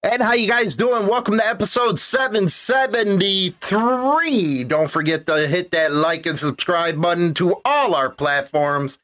[0.00, 1.08] And how you guys doing?
[1.08, 4.62] Welcome to episode 773.
[4.62, 9.00] Don't forget to hit that like and subscribe button to all our platforms,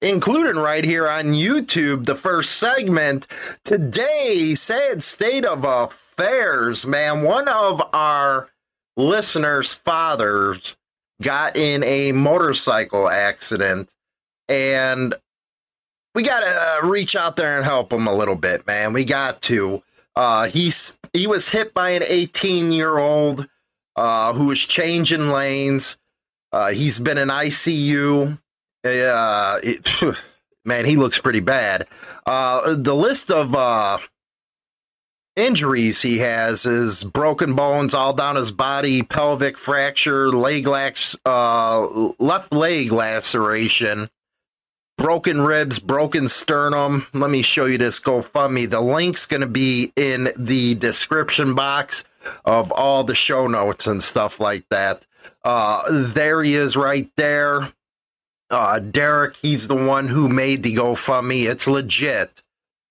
[0.00, 3.26] including right here on YouTube, the first segment.
[3.62, 7.20] Today, sad state of affairs, man.
[7.20, 8.48] One of our
[8.96, 10.78] listeners' fathers
[11.20, 13.92] got in a motorcycle accident
[14.48, 15.14] and
[16.14, 18.94] we got to uh, reach out there and help him a little bit, man.
[18.94, 19.82] We got to.
[20.18, 23.46] Uh, he's he was hit by an 18 year old
[23.94, 25.96] uh, who was changing lanes.
[26.52, 28.36] Uh, he's been in ICU.
[28.84, 30.18] Uh, it,
[30.64, 31.86] man, he looks pretty bad.
[32.26, 33.98] Uh, the list of uh,
[35.36, 42.10] injuries he has is broken bones all down his body, pelvic fracture, leg lax, uh,
[42.18, 44.10] left leg laceration
[44.98, 47.06] broken ribs, broken sternum.
[47.14, 48.68] Let me show you this GoFundMe.
[48.68, 52.04] The link's going to be in the description box
[52.44, 55.06] of all the show notes and stuff like that.
[55.42, 57.72] Uh, there he is right there.
[58.50, 61.48] Uh, Derek, he's the one who made the GoFundMe.
[61.48, 62.42] It's legit.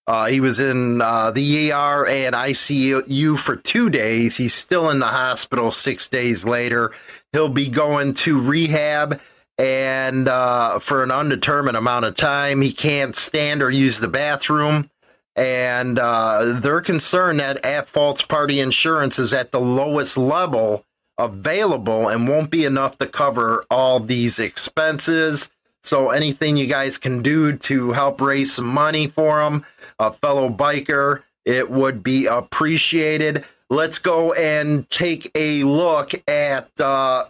[0.07, 4.37] Uh, he was in uh, the ER and ICU for two days.
[4.37, 6.93] He's still in the hospital six days later.
[7.33, 9.19] He'll be going to rehab
[9.57, 14.89] and uh, for an undetermined amount of time, he can't stand or use the bathroom.
[15.35, 20.83] And uh, they're concerned that at fault party insurance is at the lowest level
[21.17, 25.49] available and won't be enough to cover all these expenses.
[25.83, 29.65] So, anything you guys can do to help raise some money for him,
[29.99, 33.45] a fellow biker, it would be appreciated.
[33.69, 37.25] Let's go and take a look at uh,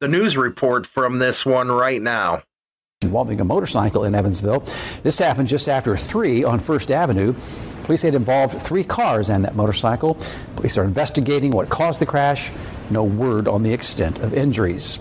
[0.00, 2.42] the news report from this one right now.
[3.02, 4.64] Involving a motorcycle in Evansville.
[5.02, 7.34] This happened just after 3 on First Avenue.
[7.84, 10.18] Police say it involved three cars and that motorcycle.
[10.56, 12.50] Police are investigating what caused the crash.
[12.90, 15.00] No word on the extent of injuries.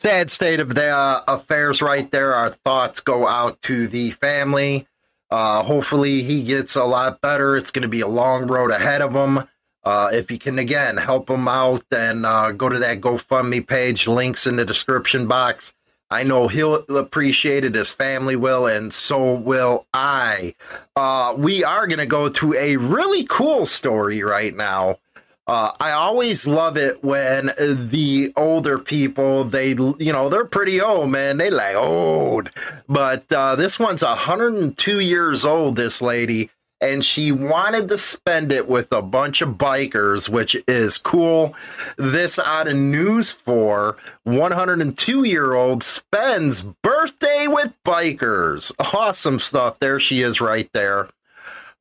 [0.00, 2.34] Sad state of the uh, affairs right there.
[2.34, 4.88] Our thoughts go out to the family.
[5.30, 7.56] Uh, hopefully, he gets a lot better.
[7.56, 9.48] It's going to be a long road ahead of him.
[9.86, 14.08] Uh, if you can again help him out, then uh, go to that GoFundMe page.
[14.08, 15.74] Links in the description box.
[16.10, 20.54] I know he'll appreciate it, his family will, and so will I.
[20.96, 24.98] Uh, we are going to go to a really cool story right now.
[25.46, 31.10] Uh, I always love it when the older people, they, you know, they're pretty old,
[31.10, 31.36] man.
[31.36, 32.50] They like old.
[32.88, 36.50] But uh, this one's 102 years old, this lady
[36.80, 41.54] and she wanted to spend it with a bunch of bikers, which is cool.
[41.96, 48.72] This out of news for 102 year old spends birthday with bikers.
[48.94, 49.78] Awesome stuff.
[49.78, 51.08] There she is right there.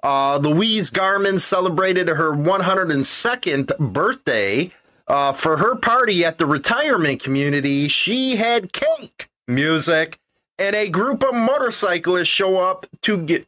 [0.03, 4.71] Uh, Louise Garman celebrated her 102nd birthday.
[5.07, 10.19] Uh, for her party at the retirement community, she had cake, music,
[10.57, 13.47] and a group of motorcyclists show up to get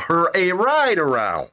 [0.00, 1.50] her a ride around.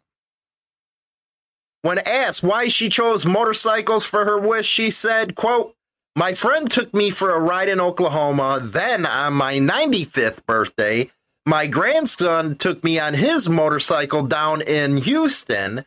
[1.82, 5.76] When asked why she chose motorcycles for her wish, she said, quote,
[6.18, 8.60] my friend took me for a ride in Oklahoma.
[8.62, 11.12] Then on my 95th birthday,
[11.46, 15.86] my grandson took me on his motorcycle down in Houston.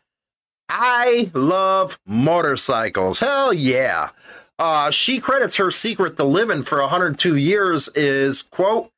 [0.68, 3.18] I love motorcycles.
[3.18, 4.10] Hell yeah.
[4.56, 8.92] Uh, she credits her secret to living for 102 years is, quote,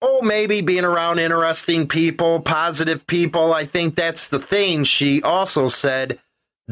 [0.00, 3.52] Oh, maybe being around interesting people, positive people.
[3.52, 4.84] I think that's the thing.
[4.84, 6.20] She also said,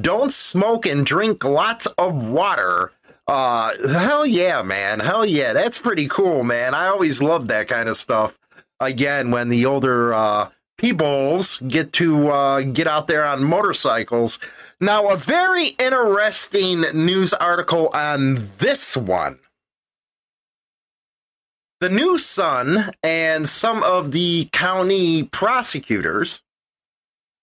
[0.00, 2.92] don't smoke and drink lots of water.
[3.26, 5.00] Uh, hell yeah, man.
[5.00, 5.52] Hell yeah.
[5.52, 6.74] That's pretty cool, man.
[6.74, 8.38] I always love that kind of stuff.
[8.78, 14.38] Again, when the older uh, peoples get to uh, get out there on motorcycles.
[14.80, 19.38] Now, a very interesting news article on this one.
[21.80, 26.42] The New Sun and some of the county prosecutors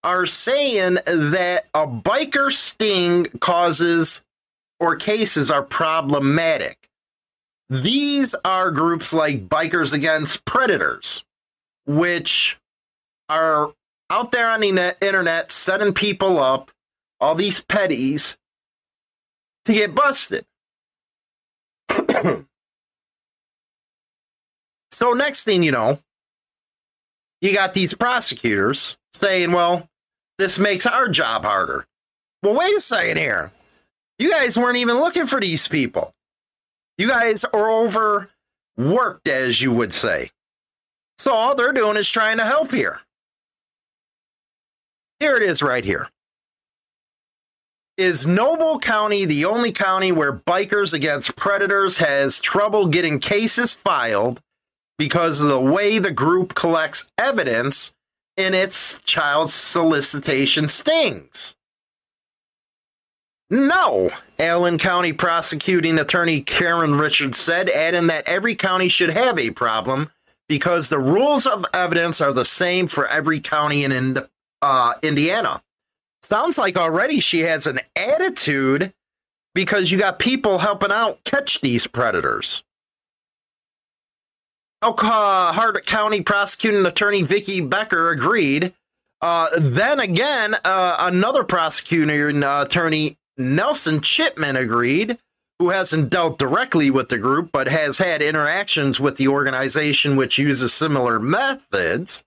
[0.03, 4.24] are saying that a biker sting causes
[4.80, 6.89] or cases are problematic.
[7.69, 11.24] These are groups like Bikers Against Predators,
[11.85, 12.57] which
[13.30, 13.74] are
[14.09, 16.71] out there on the internet setting people up,
[17.19, 18.35] all these petties
[19.65, 20.45] to get busted.
[24.94, 26.00] so, next thing you know,
[27.42, 29.90] you got these prosecutors saying, well,
[30.38, 31.88] this makes our job harder.
[32.44, 33.51] Well, wait a second here.
[34.19, 36.13] You guys weren't even looking for these people.
[37.00, 40.30] You guys are overworked, as you would say.
[41.18, 43.01] So all they're doing is trying to help here.
[45.19, 46.07] Here it is right here.
[47.98, 54.40] Is Noble County the only county where Bikers Against Predators has trouble getting cases filed
[54.98, 57.94] because of the way the group collects evidence
[58.38, 61.56] in its child solicitation stings?
[63.50, 64.10] No,
[64.40, 70.10] Allen County prosecuting attorney Karen Richards said, adding that every county should have a problem
[70.50, 74.18] because the rules of evidence are the same for every county in
[74.62, 75.62] uh, Indiana.
[76.22, 78.94] Sounds like already she has an attitude
[79.54, 82.63] because you got people helping out catch these predators.
[84.83, 88.74] Elkhart County prosecuting attorney Vicki Becker agreed.
[89.21, 95.18] Uh, then again, uh, another prosecuting uh, attorney Nelson Chipman agreed,
[95.57, 100.38] who hasn't dealt directly with the group but has had interactions with the organization which
[100.38, 102.25] uses similar methods.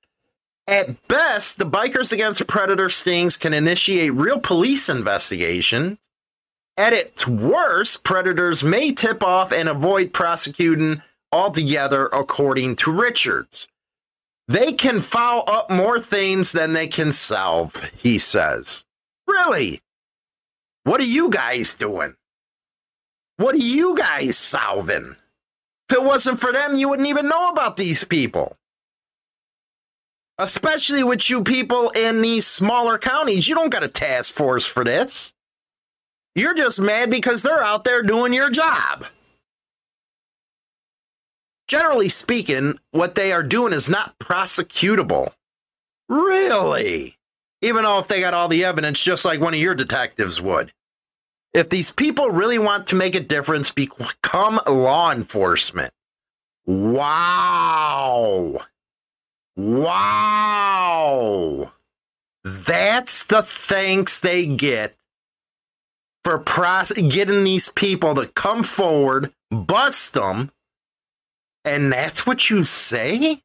[0.67, 5.99] At best, the Bikers Against Predator stings can initiate real police investigations.
[6.79, 11.03] At its worst, predators may tip off and avoid prosecuting
[11.37, 13.69] altogether, according to Richards.
[14.49, 18.85] They can foul up more things than they can solve, he says.
[19.27, 19.81] Really?
[20.85, 22.15] What are you guys doing?
[23.37, 25.17] What are you guys solving?
[25.91, 28.57] If it wasn't for them, you wouldn't even know about these people.
[30.39, 33.47] Especially with you people in these smaller counties.
[33.47, 35.33] You don't got a task force for this.
[36.35, 39.07] You're just mad because they're out there doing your job.
[41.69, 45.33] Generally speaking, what they are doing is not prosecutable.
[46.09, 47.17] Really?
[47.61, 50.73] Even though if they got all the evidence, just like one of your detectives would.
[51.53, 55.93] If these people really want to make a difference, become law enforcement.
[56.67, 58.61] Wow.
[59.57, 60.93] Wow.
[62.45, 64.95] That's the thanks they get
[66.23, 70.51] for pros- getting these people to come forward, bust them,
[71.67, 73.43] and that's what you say?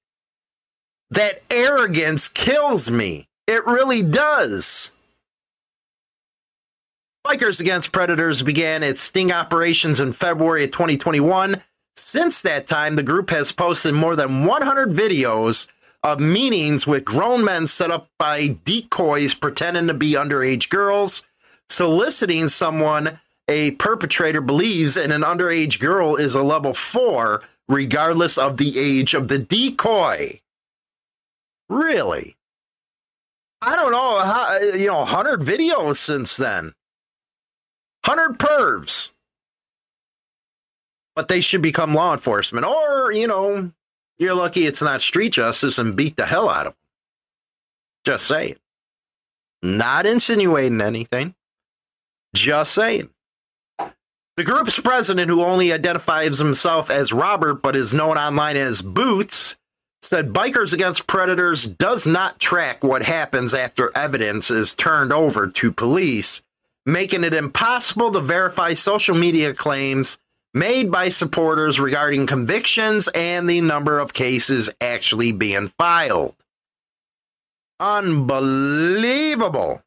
[1.09, 3.27] That arrogance kills me.
[3.47, 4.91] It really does.
[7.25, 11.61] Bikers Against Predators began its sting operations in February of 2021.
[11.95, 15.67] Since that time, the group has posted more than 100 videos
[16.03, 21.23] of meetings with grown men set up by decoys pretending to be underage girls,
[21.69, 28.57] soliciting someone a perpetrator believes in an underage girl is a level four, regardless of
[28.57, 30.41] the age of the decoy.
[31.69, 32.35] Really?
[33.61, 36.73] I don't know uh, how, uh, you know, 100 videos since then.
[38.05, 39.11] 100 pervs.
[41.15, 42.65] But they should become law enforcement.
[42.65, 43.71] Or, you know,
[44.17, 46.77] you're lucky it's not street justice and beat the hell out of them.
[48.03, 48.55] Just saying.
[49.61, 51.35] Not insinuating anything.
[52.33, 53.09] Just saying.
[54.37, 59.57] The group's president, who only identifies himself as Robert but is known online as Boots,
[60.01, 65.71] said Bikers Against Predators does not track what happens after evidence is turned over to
[65.71, 66.41] police
[66.85, 70.17] making it impossible to verify social media claims
[70.53, 76.35] made by supporters regarding convictions and the number of cases actually being filed.
[77.79, 79.81] Unbelievable.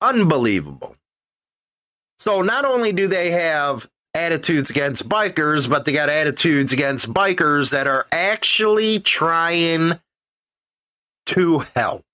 [0.00, 0.97] Unbelievable.
[2.18, 7.70] So, not only do they have attitudes against bikers, but they got attitudes against bikers
[7.72, 9.98] that are actually trying
[11.26, 12.04] to help.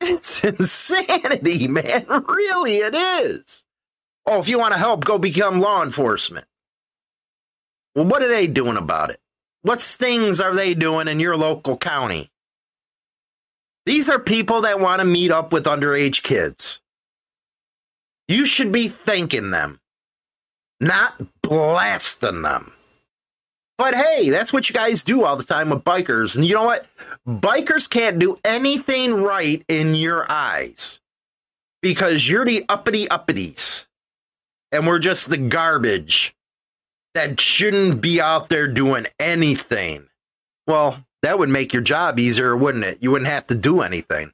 [0.00, 2.06] It's insanity, man.
[2.08, 3.64] Really, it is.
[4.26, 6.46] Oh, if you want to help, go become law enforcement.
[7.94, 9.20] Well, what are they doing about it?
[9.62, 12.30] What things are they doing in your local county?
[13.86, 16.80] These are people that want to meet up with underage kids.
[18.28, 19.80] You should be thanking them,
[20.80, 22.72] not blasting them.
[23.78, 26.36] But hey, that's what you guys do all the time with bikers.
[26.36, 26.86] And you know what?
[27.26, 31.00] Bikers can't do anything right in your eyes
[31.80, 33.86] because you're the uppity uppities.
[34.72, 36.34] And we're just the garbage
[37.14, 40.08] that shouldn't be out there doing anything.
[40.66, 42.98] Well, That would make your job easier, wouldn't it?
[43.00, 44.32] You wouldn't have to do anything.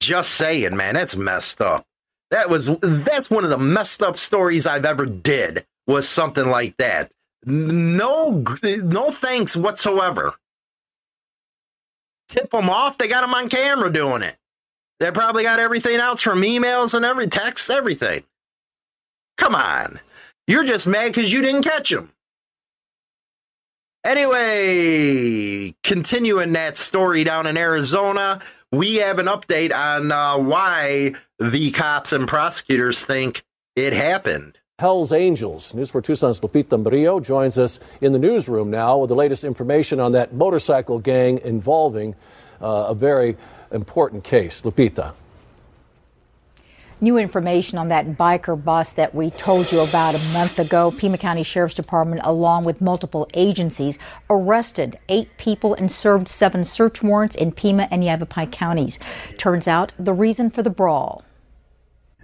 [0.00, 1.86] Just saying, man, that's messed up.
[2.32, 5.66] That was that's one of the messed up stories I've ever did.
[5.86, 7.12] Was something like that.
[7.44, 10.32] No, no thanks whatsoever.
[12.28, 12.96] Tip them off.
[12.96, 14.38] They got them on camera doing it.
[14.98, 18.24] They probably got everything else from emails and every text, everything.
[19.36, 20.00] Come on.
[20.46, 22.12] You're just mad because you didn't catch them.
[24.04, 28.40] Anyway, continuing that story down in Arizona,
[28.72, 33.44] we have an update on uh, why the cops and prosecutors think
[33.76, 34.58] it happened.
[34.78, 35.74] Hell's Angels.
[35.74, 40.00] News 4 Tucson's Lupita Murillo joins us in the newsroom now with the latest information
[40.00, 42.16] on that motorcycle gang involving
[42.60, 43.36] uh, a very
[43.70, 44.62] important case.
[44.62, 45.12] Lupita
[47.02, 50.92] new information on that biker bus that we told you about a month ago.
[50.92, 53.98] Pima County Sheriff's Department, along with multiple agencies,
[54.30, 58.98] arrested eight people and served seven search warrants in Pima and Yavapai counties.
[59.36, 61.24] Turns out the reason for the brawl.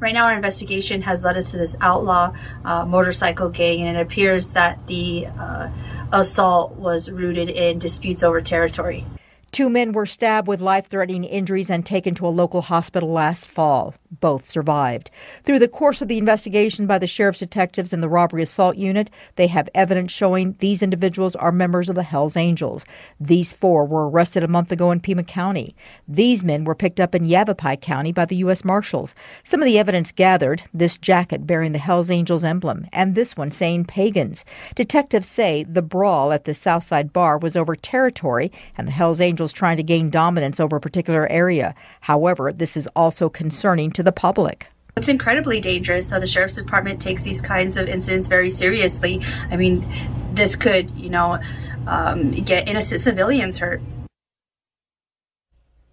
[0.00, 2.32] Right now, our investigation has led us to this outlaw
[2.64, 5.70] uh, motorcycle gang, and it appears that the uh,
[6.12, 9.04] assault was rooted in disputes over territory.
[9.50, 13.49] Two men were stabbed with life threatening injuries and taken to a local hospital last
[13.49, 13.95] fall.
[14.21, 15.11] Both survived.
[15.45, 19.11] Through the course of the investigation by the sheriff's detectives in the robbery assault unit,
[19.37, 22.85] they have evidence showing these individuals are members of the Hells Angels.
[23.21, 25.75] These four were arrested a month ago in Pima County.
[26.07, 28.64] These men were picked up in Yavapai County by the U.S.
[28.64, 29.14] Marshals.
[29.45, 33.50] Some of the evidence gathered this jacket bearing the Hells Angels emblem, and this one
[33.50, 34.45] saying pagans.
[34.75, 39.48] Detectives say the brawl at the Southside Bar was over territory, and the Hells Angels
[39.52, 41.75] trying to gain dominance over a particular area.
[42.00, 44.69] However, this is also concerning to the public.
[44.97, 46.09] It's incredibly dangerous.
[46.09, 49.21] So the sheriff's department takes these kinds of incidents very seriously.
[49.50, 49.85] I mean,
[50.33, 51.38] this could, you know,
[51.87, 53.81] um, get innocent civilians hurt.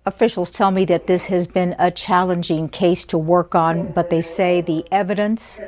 [0.07, 4.21] Officials tell me that this has been a challenging case to work on, but they
[4.21, 5.59] say the evidence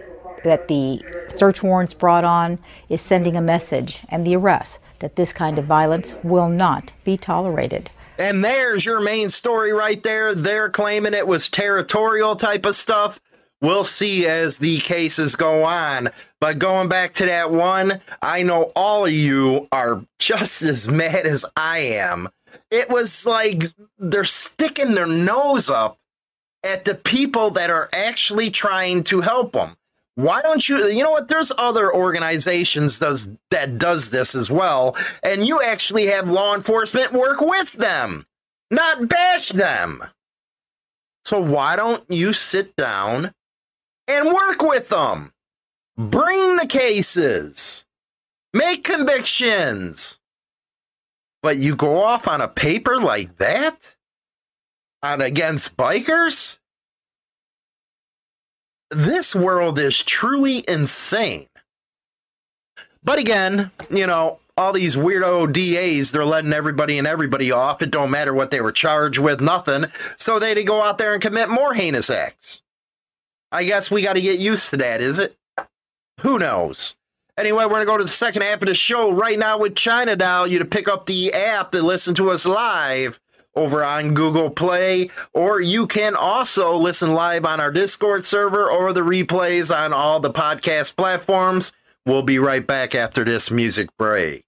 [0.44, 1.02] that the
[1.36, 5.66] search warrants brought on is sending a message and the arrest that this kind of
[5.66, 7.90] violence will not be tolerated.
[8.20, 10.34] And there's your main story right there.
[10.34, 13.20] They're claiming it was territorial type of stuff.
[13.62, 16.10] We'll see as the cases go on.
[16.40, 21.26] But going back to that one, I know all of you are just as mad
[21.26, 22.30] as I am.
[22.72, 26.00] It was like they're sticking their nose up
[26.64, 29.78] at the people that are actually trying to help them
[30.18, 34.96] why don't you you know what there's other organizations does that does this as well
[35.24, 38.26] and you actually have law enforcement work with them
[38.70, 40.04] not bash them.
[41.26, 43.34] So why don't you sit down
[44.08, 45.34] and work with them?
[45.98, 47.86] Bring the cases.
[48.54, 50.20] Make convictions.
[51.42, 53.96] But you go off on a paper like that?
[55.04, 56.60] On against bikers
[58.90, 61.48] this world is truly insane.
[63.04, 67.82] But again, you know, all these weirdo DAs, they're letting everybody and everybody off.
[67.82, 69.86] It don't matter what they were charged with, nothing.
[70.18, 72.64] So they go out there and commit more heinous acts.
[73.52, 75.38] I guess we got to get used to that, is it?
[76.22, 76.96] Who knows?
[77.38, 79.76] Anyway, we're going to go to the second half of the show right now with
[79.76, 80.48] China Doll.
[80.48, 83.20] You to pick up the app and listen to us live
[83.58, 88.94] over on Google Play, or you can also listen live on our Discord server or
[88.94, 91.74] the replays on all the podcast platforms.
[92.06, 94.47] We'll be right back after this music break.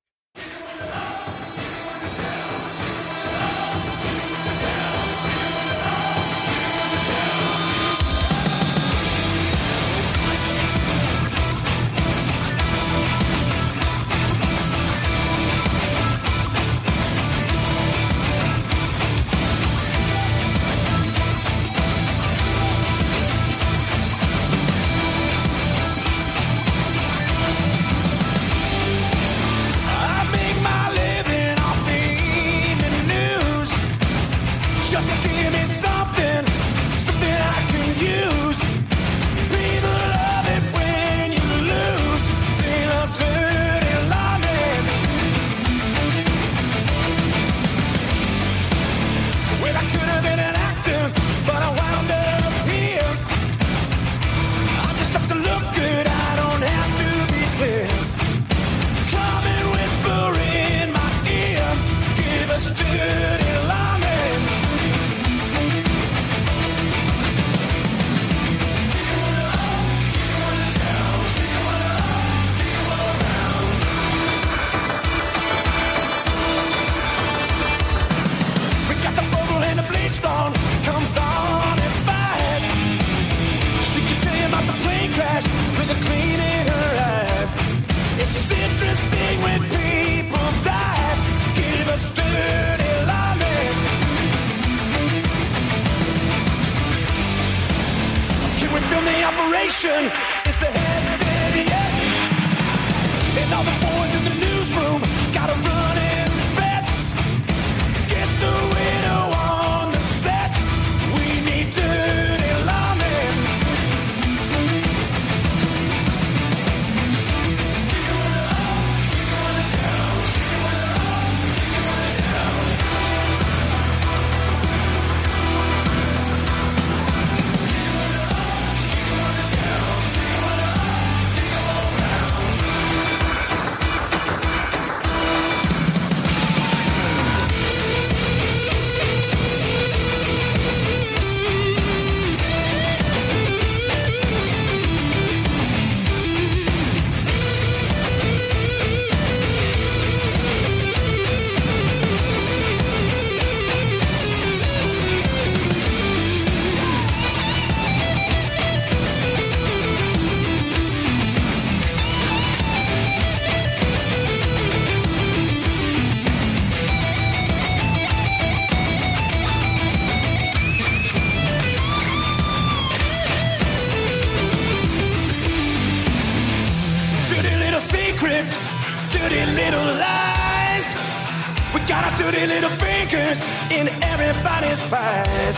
[182.31, 185.57] Dirty little fingers in everybody's pies.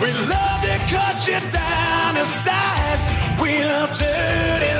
[0.00, 3.02] We love to cut you down to size.
[3.40, 4.73] We love dirty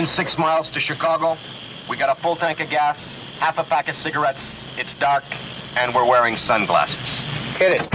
[0.00, 1.36] 106 miles to Chicago.
[1.86, 4.66] We got a full tank of gas, half a pack of cigarettes.
[4.78, 5.24] It's dark,
[5.76, 7.20] and we're wearing sunglasses.
[7.58, 7.94] Hit it.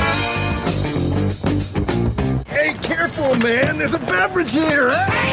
[2.47, 3.79] Hey, careful, man.
[3.79, 4.95] There's a beverage here.
[4.95, 5.31] Hey!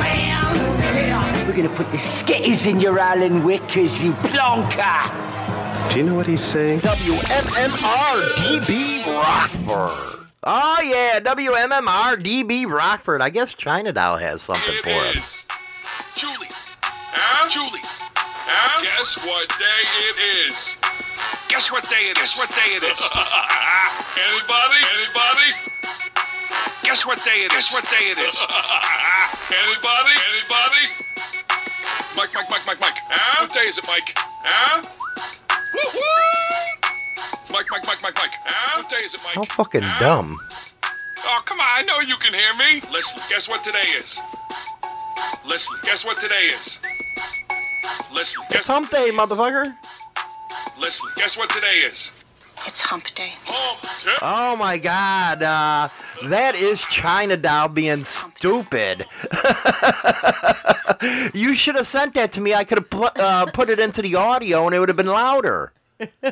[0.00, 5.92] man We're gonna put the skitters in your Alan Whickers, you plonker!
[5.92, 6.80] Do you know what he's saying?
[6.80, 10.15] WMMR DB Rockford.
[10.48, 13.20] Oh yeah, WMMR DB Rockford.
[13.20, 15.42] I guess China Doll has something for us.
[16.14, 16.46] Julie.
[16.86, 17.50] Huh?
[17.50, 17.82] Julie.
[18.14, 18.78] Huh?
[18.78, 20.78] Guess what day it is?
[21.50, 22.30] Guess what day it is?
[22.30, 22.94] Guess what day it is?
[24.22, 24.80] Anybody?
[25.02, 25.50] Anybody?
[26.86, 27.66] Guess what day it is?
[27.66, 28.38] Guess what day it is?
[29.50, 30.14] Anybody?
[30.30, 30.84] Anybody?
[32.14, 32.98] Mike, Mike, Mike, Mike, Mike.
[33.10, 33.42] Huh?
[33.42, 34.14] What day is it, Mike?
[34.46, 34.78] Huh?
[35.74, 36.75] Woo woo!
[37.56, 38.30] Mike, Mike, Mike, Mike, Mike.
[38.44, 38.82] Huh?
[38.82, 39.34] What day is it, Mike?
[39.34, 40.36] How fucking dumb.
[41.24, 41.66] Oh, come on.
[41.66, 42.82] I know you can hear me.
[42.92, 44.20] Leslie, guess what today is?
[45.48, 46.78] Leslie, guess what today is?
[48.14, 49.72] Leslie, guess It's hump day, motherfucker.
[50.78, 52.12] Leslie, guess what today is?
[52.66, 53.32] It's hump day.
[53.46, 54.18] Hump day.
[54.20, 55.88] Oh my god, uh,
[56.28, 59.06] that is China Doll being stupid.
[61.32, 62.52] you should have sent that to me.
[62.52, 65.06] I could have put, uh, put it into the audio and it would have been
[65.06, 65.72] louder.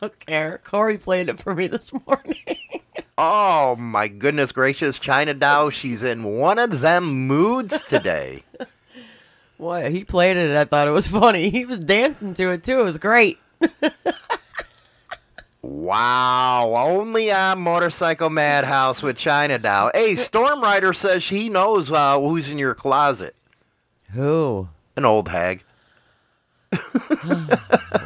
[0.00, 0.60] don't care.
[0.64, 2.36] Corey played it for me this morning.
[3.20, 8.44] Oh my goodness gracious, China Doll, she's in one of them moods today.
[9.56, 9.90] What?
[9.90, 10.56] He played it.
[10.56, 11.50] I thought it was funny.
[11.50, 12.78] He was dancing to it too.
[12.78, 13.40] It was great.
[15.62, 19.90] Wow, only on Motorcycle Madhouse with China Doll.
[19.92, 23.34] Hey, Storm Rider says she knows uh, who's in your closet.
[24.12, 24.68] Who?
[24.96, 25.64] An old hag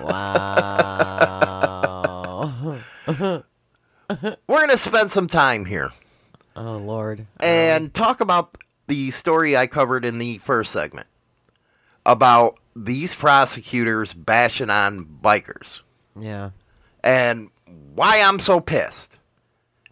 [0.02, 0.52] wow.
[3.08, 3.42] We're
[4.48, 5.90] going to spend some time here.
[6.54, 7.26] Oh, Lord.
[7.40, 11.06] And um, talk about the story I covered in the first segment
[12.04, 15.80] about these prosecutors bashing on bikers.
[16.18, 16.50] Yeah.
[17.02, 17.50] And
[17.94, 19.18] why I'm so pissed.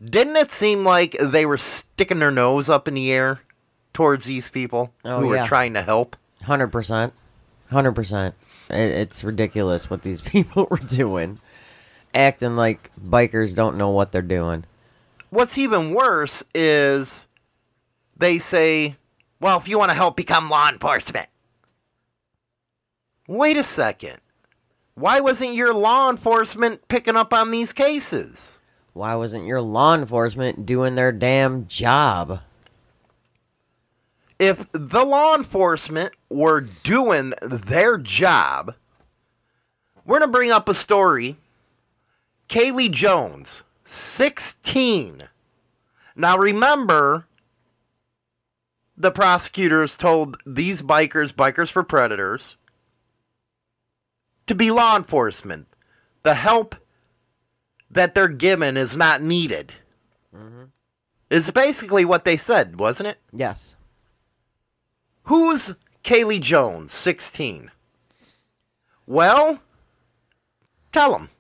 [0.02, 3.40] Didn't it seem like they were sticking their nose up in the air
[3.92, 5.42] towards these people oh, who yeah.
[5.42, 6.16] were trying to help?
[6.42, 7.12] 100%.
[7.70, 8.33] 100%.
[8.70, 11.40] It's ridiculous what these people were doing,
[12.14, 14.64] acting like bikers don't know what they're doing.
[15.30, 17.26] What's even worse is
[18.16, 18.96] they say,
[19.40, 21.28] well, if you want to help become law enforcement.
[23.28, 24.18] Wait a second.
[24.94, 28.59] Why wasn't your law enforcement picking up on these cases?
[28.92, 32.40] Why wasn't your law enforcement doing their damn job?
[34.40, 38.74] If the law enforcement were doing their job,
[40.07, 41.37] we're going to bring up a story.
[42.48, 45.29] Kaylee Jones, 16.
[46.16, 47.26] Now remember,
[48.96, 52.57] the prosecutors told these bikers, Bikers for Predators,
[54.46, 55.66] to be law enforcement.
[56.22, 56.74] The help
[57.90, 59.74] that they're given is not needed.
[60.35, 60.64] Mm-hmm.
[61.29, 63.18] Is basically what they said, wasn't it?
[63.33, 63.76] Yes.
[65.31, 67.71] Who's Kaylee Jones, 16?
[69.07, 69.61] Well,
[70.90, 71.31] tell them.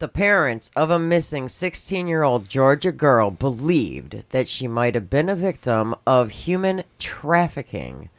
[0.00, 5.08] The parents of a missing 16 year old Georgia girl believed that she might have
[5.08, 8.10] been a victim of human trafficking.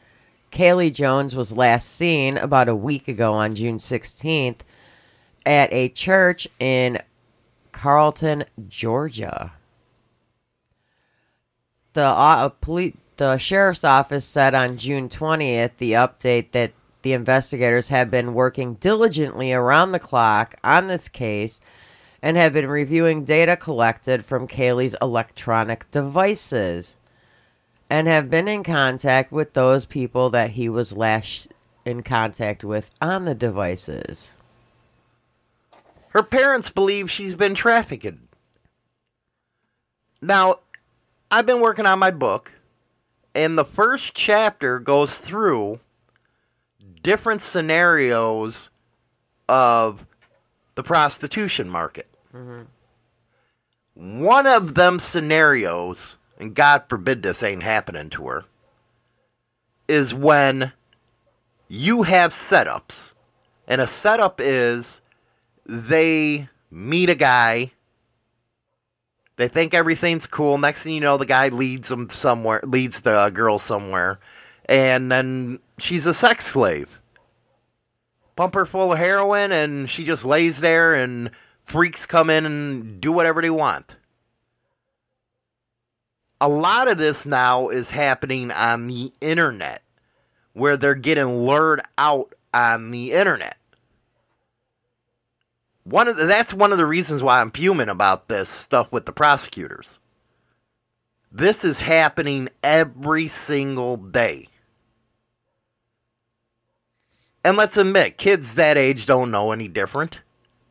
[0.53, 4.61] Kaylee Jones was last seen about a week ago on June 16th
[5.45, 6.99] at a church in
[7.73, 9.51] Carlton, Georgia.
[11.91, 17.89] The uh, poli- the sheriff's office said on June 20th the update that the investigators
[17.89, 21.59] have been working diligently around the clock on this case
[22.21, 26.95] and have been reviewing data collected from Kaylee's electronic devices
[27.89, 31.49] and have been in contact with those people that he was last
[31.83, 34.31] in contact with on the devices.
[36.09, 38.17] Her parents believe she's been trafficked.
[40.21, 40.59] Now,
[41.29, 42.53] I've been working on my book,
[43.35, 45.79] and the first chapter goes through
[47.01, 48.69] different scenarios
[49.47, 50.05] of
[50.75, 52.07] the prostitution market.
[52.33, 52.63] Mm-hmm.
[54.21, 58.45] One of them scenarios, and God forbid this ain't happening to her,
[59.87, 60.71] is when
[61.67, 63.11] you have setups.
[63.67, 65.01] And a setup is
[65.65, 67.71] they meet a guy.
[69.39, 70.57] They think everything's cool.
[70.57, 74.19] Next thing you know, the guy leads them somewhere, leads the girl somewhere,
[74.65, 76.99] and then she's a sex slave.
[78.35, 81.31] Pump her full of heroin, and she just lays there, and
[81.63, 83.95] freaks come in and do whatever they want.
[86.41, 89.83] A lot of this now is happening on the internet,
[90.51, 93.55] where they're getting lured out on the internet
[95.89, 99.05] one of the, that's one of the reasons why I'm fuming about this stuff with
[99.05, 99.97] the prosecutors.
[101.31, 104.47] This is happening every single day.
[107.43, 110.19] And let's admit, kids that age don't know any different.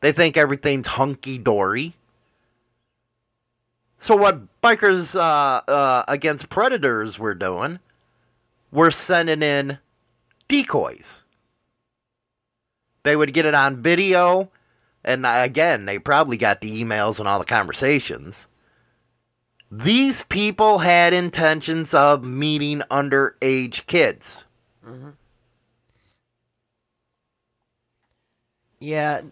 [0.00, 1.94] They think everything's hunky dory.
[4.00, 7.80] So what bikers uh, uh, against predators were doing,
[8.70, 9.78] were sending in
[10.46, 11.22] decoys.
[13.02, 14.50] They would get it on video
[15.04, 18.46] and again, they probably got the emails and all the conversations.
[19.70, 24.44] These people had intentions of meeting underage kids.
[24.86, 25.10] Mm-hmm.
[28.80, 29.22] Yeah.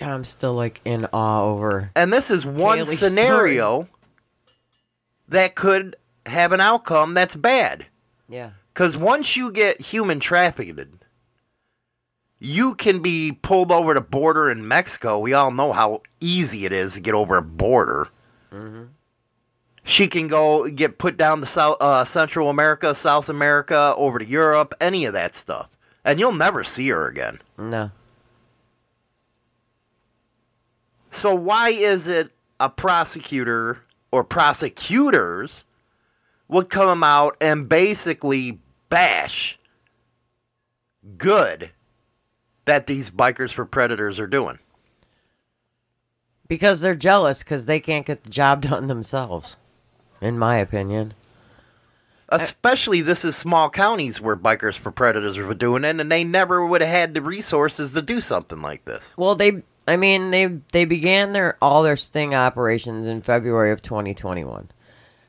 [0.00, 1.90] Yeah, I'm still like in awe over.
[1.94, 3.88] And this is one Kaylee's scenario
[5.28, 7.86] that could have an outcome that's bad.
[8.28, 8.50] Yeah.
[8.72, 11.03] Because once you get human trafficked,
[12.38, 15.18] you can be pulled over the border in Mexico.
[15.18, 18.08] We all know how easy it is to get over a border.
[18.52, 18.84] Mm-hmm.
[19.84, 24.26] She can go get put down to South, uh, Central America, South America, over to
[24.26, 25.68] Europe, any of that stuff.
[26.04, 27.40] And you'll never see her again.
[27.58, 27.90] No.
[31.10, 35.64] So why is it a prosecutor or prosecutors
[36.48, 39.58] would come out and basically bash
[41.16, 41.70] good
[42.64, 44.58] that these bikers for predators are doing?
[46.46, 49.56] Because they're jealous because they can't get the job done themselves,
[50.20, 51.14] in my opinion.
[52.30, 56.66] Especially this is small counties where bikers for predators are doing it, and they never
[56.66, 59.04] would have had the resources to do something like this.
[59.16, 63.82] Well, they, I mean, they they began their all their sting operations in February of
[63.82, 64.70] 2021,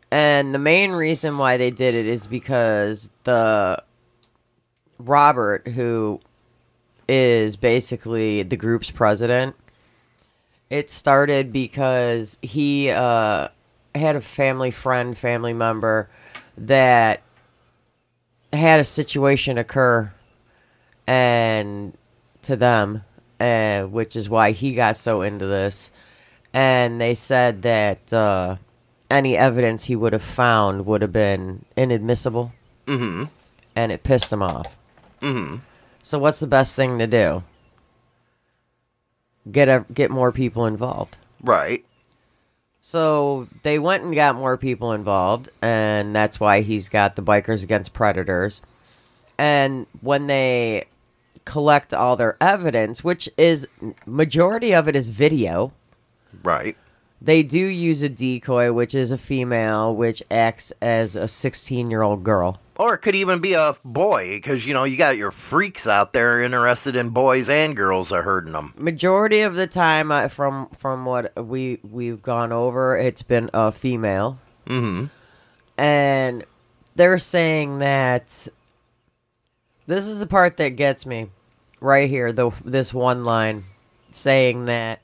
[0.09, 3.83] and the main reason why they did it is because the
[4.97, 6.21] Robert, who
[7.07, 9.55] is basically the group's president,
[10.69, 13.47] it started because he uh,
[13.93, 16.09] had a family friend, family member
[16.57, 17.21] that
[18.51, 20.11] had a situation occur
[21.07, 21.95] and
[22.41, 23.03] to them,
[23.39, 25.91] uh, which is why he got so into this.
[26.53, 28.55] And they said that uh,
[29.11, 32.53] any evidence he would have found would have been inadmissible,
[32.87, 33.25] Mm-hmm.
[33.75, 34.77] and it pissed him off.
[35.21, 35.57] Mm-hmm.
[36.05, 37.41] So, what's the best thing to do?
[39.51, 41.17] Get a, get more people involved.
[41.41, 41.83] Right.
[42.79, 47.63] So they went and got more people involved, and that's why he's got the Bikers
[47.63, 48.61] Against Predators.
[49.39, 50.85] And when they
[51.43, 53.67] collect all their evidence, which is
[54.05, 55.73] majority of it is video,
[56.43, 56.77] Right.
[57.19, 62.03] they do use a decoy, which is a female, which acts as a 16 year
[62.03, 62.59] old girl.
[62.77, 66.11] Or it could even be a boy, because, you know, you got your freaks out
[66.11, 68.73] there interested in boys and girls are hurting them.
[68.77, 73.71] Majority of the time, uh, from from what we we've gone over, it's been a
[73.71, 75.05] female, Mm-hmm.
[75.77, 76.43] and
[76.95, 78.47] they're saying that
[79.87, 81.29] this is the part that gets me
[81.79, 82.33] right here.
[82.33, 83.65] The this one line
[84.11, 84.99] saying that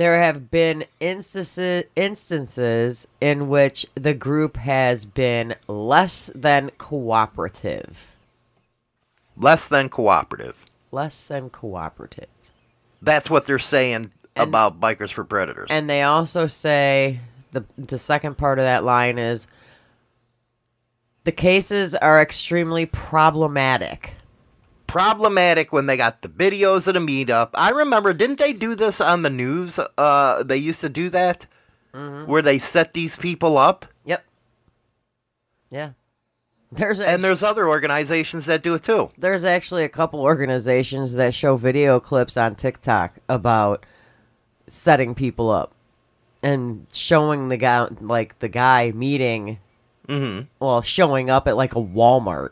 [0.00, 8.06] there have been instances instances in which the group has been less than cooperative.
[9.36, 10.56] Less than cooperative.
[10.90, 12.28] Less than cooperative.
[13.02, 15.68] That's what they're saying about Bikers for Predators.
[15.68, 17.20] And they also say
[17.52, 19.46] the the second part of that line is
[21.24, 24.14] the cases are extremely problematic.
[24.90, 27.50] Problematic when they got the videos at a meetup.
[27.54, 29.78] I remember, didn't they do this on the news?
[29.96, 31.46] Uh, they used to do that
[31.92, 33.86] where they set these people up.
[34.04, 34.24] Yep.
[35.70, 35.90] Yeah.
[36.72, 39.10] There's and there's other organizations that do it too.
[39.18, 43.84] There's actually a couple organizations that show video clips on TikTok about
[44.68, 45.72] setting people up
[46.44, 49.58] and showing the guy like the guy meeting
[50.08, 50.46] Mhm.
[50.60, 52.50] well showing up at like a Walmart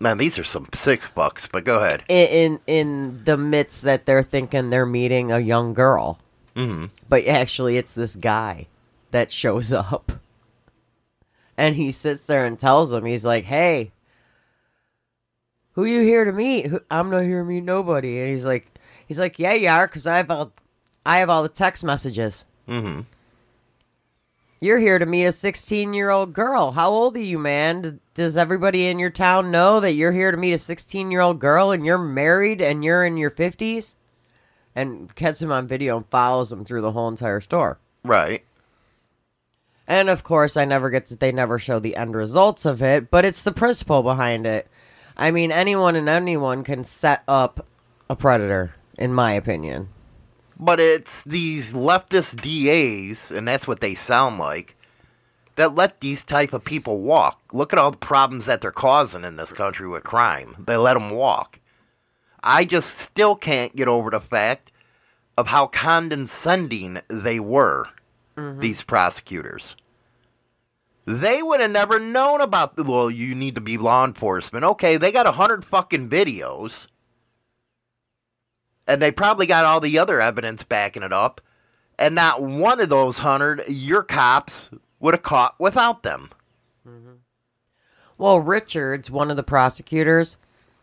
[0.00, 1.46] Man, these are some six bucks.
[1.46, 2.02] But go ahead.
[2.08, 6.18] in in, in the midst that they're thinking they're meeting a young girl
[6.56, 6.90] Mhm.
[7.08, 8.68] but actually it's this guy
[9.10, 10.12] that shows up
[11.56, 13.90] and he sits there and tells him he's like hey
[15.72, 18.68] who you here to meet i'm not here to meet nobody and he's like
[19.08, 20.52] he's like yeah you are because i have all
[21.04, 23.00] i have all the text messages Mm-hmm.
[24.60, 28.36] You're here to meet a 16 year old girl how old are you man does
[28.36, 31.70] everybody in your town know that you're here to meet a 16 year old girl
[31.70, 33.96] and you're married and you're in your 50s
[34.74, 38.44] and catches him on video and follows him through the whole entire store Right.
[39.86, 43.10] and of course, I never get to, they never show the end results of it,
[43.10, 44.68] but it's the principle behind it.
[45.16, 47.66] I mean, anyone and anyone can set up
[48.10, 49.88] a predator, in my opinion.
[50.58, 54.76] But it's these leftist DAs, and that's what they sound like,
[55.56, 57.40] that let these type of people walk.
[57.52, 60.56] Look at all the problems that they're causing in this country with crime.
[60.58, 61.60] They let them walk.
[62.42, 64.70] I just still can't get over the fact
[65.36, 67.88] of how condescending they were,
[68.36, 68.60] mm-hmm.
[68.60, 69.74] these prosecutors.
[71.06, 74.64] They would have never known about the well, you need to be law enforcement.
[74.64, 76.86] Okay, they got a hundred fucking videos.
[78.86, 81.40] And they probably got all the other evidence backing it up.
[81.98, 84.70] And not one of those hundred your cops
[85.00, 86.30] would have caught without them.
[86.86, 87.12] Mm-hmm.
[88.18, 90.36] Well, Richards, one of the prosecutors,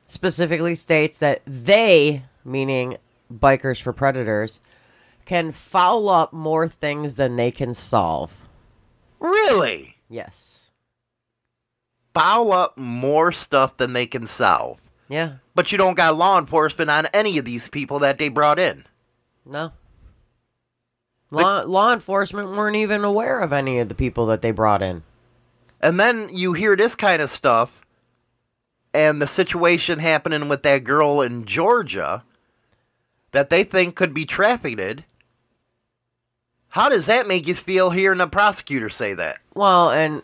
[0.07, 2.97] specifically states that they, meaning
[3.31, 4.61] bikers for predators,
[5.25, 8.47] can foul up more things than they can solve.
[9.19, 9.97] Really?
[10.09, 10.71] Yes.
[12.13, 14.81] Foul up more stuff than they can solve.
[15.11, 15.33] Yeah.
[15.53, 18.85] But you don't got law enforcement on any of these people that they brought in.
[19.45, 19.73] No.
[21.31, 25.03] Law, law enforcement weren't even aware of any of the people that they brought in.
[25.81, 27.85] And then you hear this kind of stuff,
[28.93, 32.23] and the situation happening with that girl in Georgia
[33.31, 35.03] that they think could be trafficked.
[36.69, 39.39] How does that make you feel hearing a prosecutor say that?
[39.55, 40.21] Well, and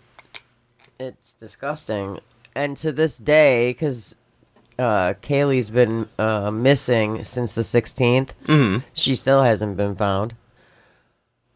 [0.98, 2.20] it's disgusting.
[2.56, 4.16] And to this day, because
[4.80, 8.84] uh, Kaylee's been uh, missing since the 16th, Mhm.
[8.94, 10.34] she still hasn't been found.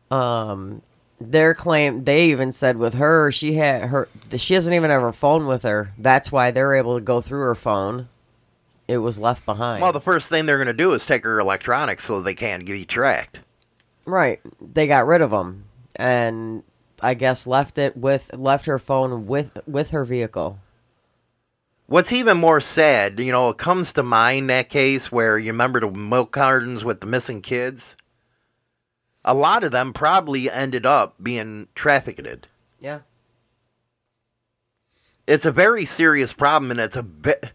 [0.09, 0.81] Um,
[1.19, 5.13] their claim, they even said with her, she had her, she doesn't even have her
[5.13, 5.91] phone with her.
[5.97, 8.09] That's why they're able to go through her phone.
[8.87, 9.81] It was left behind.
[9.81, 12.65] Well, the first thing they're going to do is take her electronics so they can't
[12.65, 13.39] be tracked.
[14.05, 14.41] Right.
[14.59, 16.63] They got rid of them, and
[17.01, 20.57] I guess left it with left her phone with with her vehicle.
[21.91, 25.81] What's even more sad, you know, it comes to mind that case where you remember
[25.81, 27.97] the milk cartons with the missing kids?
[29.25, 32.47] A lot of them probably ended up being trafficked.
[32.79, 32.99] Yeah.
[35.27, 37.49] It's a very serious problem, and it's a bit.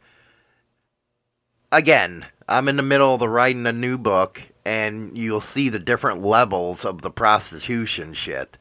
[1.72, 5.78] Again, I'm in the middle of the writing a new book, and you'll see the
[5.78, 8.58] different levels of the prostitution shit.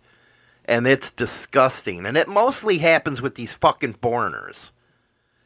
[0.63, 2.05] And it's disgusting.
[2.05, 4.71] And it mostly happens with these fucking foreigners.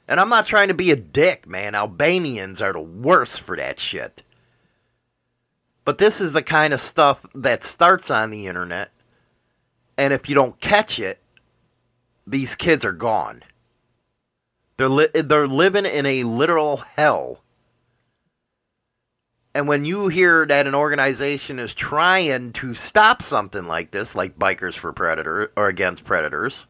[0.10, 1.76] And I'm not trying to be a dick, man.
[1.76, 4.24] Albanians are the worst for that shit.
[5.86, 8.90] But this is the kind of stuff that starts on the internet.
[10.00, 11.20] And if you don't catch it,
[12.26, 13.44] these kids are gone.
[14.78, 17.42] They're li- they're living in a literal hell.
[19.54, 24.40] And when you hear that an organization is trying to stop something like this, like
[24.40, 26.66] Bikers for Predator or Against Predators,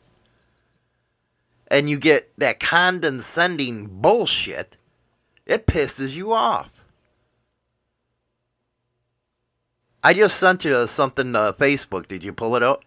[1.69, 4.77] and you get that condescending bullshit,
[5.45, 6.69] it pisses you off.
[10.03, 12.07] I just sent you something to Facebook.
[12.07, 12.83] Did you pull it up?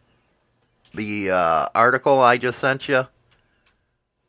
[0.94, 3.06] The uh, article I just sent you?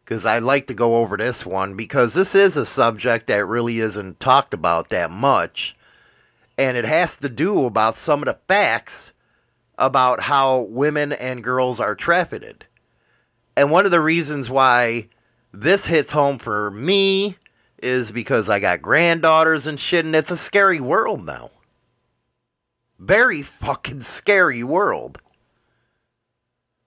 [0.03, 3.79] Because I'd like to go over this one because this is a subject that really
[3.79, 5.77] isn't talked about that much.
[6.57, 9.13] And it has to do about some of the facts
[9.77, 12.65] about how women and girls are trafficked.
[13.55, 15.07] And one of the reasons why
[15.53, 17.37] this hits home for me
[17.81, 21.51] is because I got granddaughters and shit, and it's a scary world now.
[22.97, 25.19] Very fucking scary world.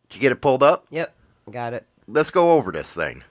[0.08, 0.86] Did you get it pulled up?
[0.90, 1.14] Yep,
[1.50, 1.86] got it.
[2.08, 3.22] Let's go over this thing.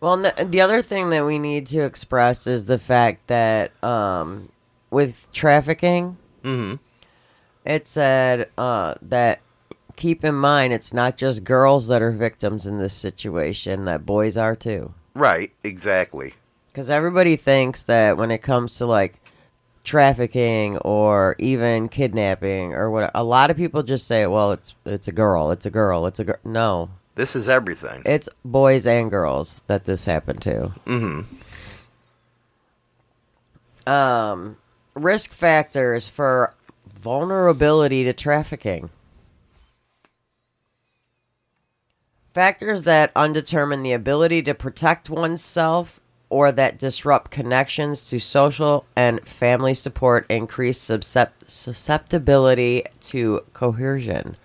[0.00, 4.50] Well, the, the other thing that we need to express is the fact that um,
[4.90, 6.74] with trafficking, mm-hmm.
[7.64, 9.40] it said uh, that
[9.96, 14.36] keep in mind it's not just girls that are victims in this situation; that boys
[14.36, 14.92] are too.
[15.14, 16.34] Right, exactly.
[16.72, 19.14] Because everybody thinks that when it comes to like
[19.82, 25.08] trafficking or even kidnapping or what, a lot of people just say, "Well, it's it's
[25.08, 28.02] a girl, it's a girl, it's a girl." No, This is everything.
[28.04, 30.72] it's boys and girls that this happened to.
[30.86, 31.22] Mm-hmm.
[33.90, 34.56] Um,
[34.94, 36.54] risk factors for
[36.94, 38.90] vulnerability to trafficking.
[42.36, 49.26] Factors that undetermine the ability to protect oneself or that disrupt connections to social and
[49.26, 54.36] family support increase susceptibility to coercion.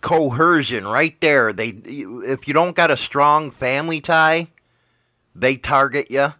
[0.00, 1.52] Coercion, right there.
[1.52, 4.48] They, if you don't got a strong family tie,
[5.36, 6.34] they target you.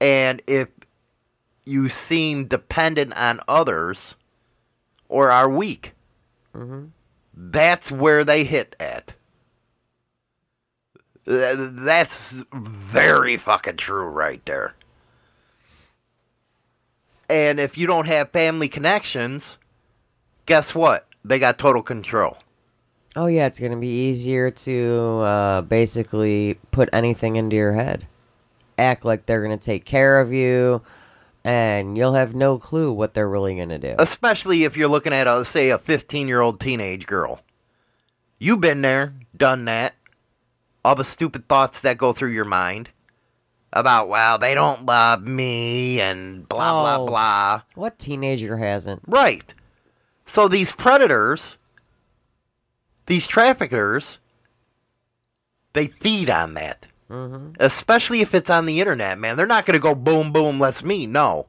[0.00, 0.68] And if
[1.66, 4.14] you seem dependent on others
[5.08, 5.94] or are weak,
[6.54, 6.90] Mhm.
[7.36, 9.12] That's where they hit at.
[11.26, 14.74] That's very fucking true right there.
[17.28, 19.58] And if you don't have family connections,
[20.46, 21.06] guess what?
[21.24, 22.36] They got total control.
[23.16, 28.06] Oh yeah, it's gonna be easier to uh, basically put anything into your head.
[28.76, 30.82] Act like they're gonna take care of you,
[31.44, 33.94] and you'll have no clue what they're really gonna do.
[33.98, 37.40] Especially if you're looking at, a, say, a 15 year old teenage girl.
[38.38, 39.94] You've been there, done that.
[40.84, 42.90] All the stupid thoughts that go through your mind
[43.72, 47.06] about, well, they don't love me and blah, blah, Oh.
[47.06, 47.62] blah.
[47.74, 49.02] What teenager hasn't?
[49.06, 49.52] Right.
[50.26, 51.56] So these predators,
[53.06, 54.18] these traffickers,
[55.72, 56.86] they feed on that.
[57.14, 57.52] Mm-hmm.
[57.60, 59.36] Especially if it's on the internet, man.
[59.36, 61.06] They're not going to go boom, boom, let's me.
[61.06, 61.46] No.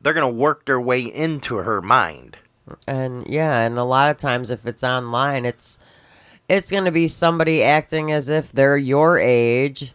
[0.00, 2.36] They're going to work their way into her mind.
[2.86, 5.78] And yeah, and a lot of times if it's online, it's
[6.48, 9.92] it's gonna be somebody acting as if they're your age,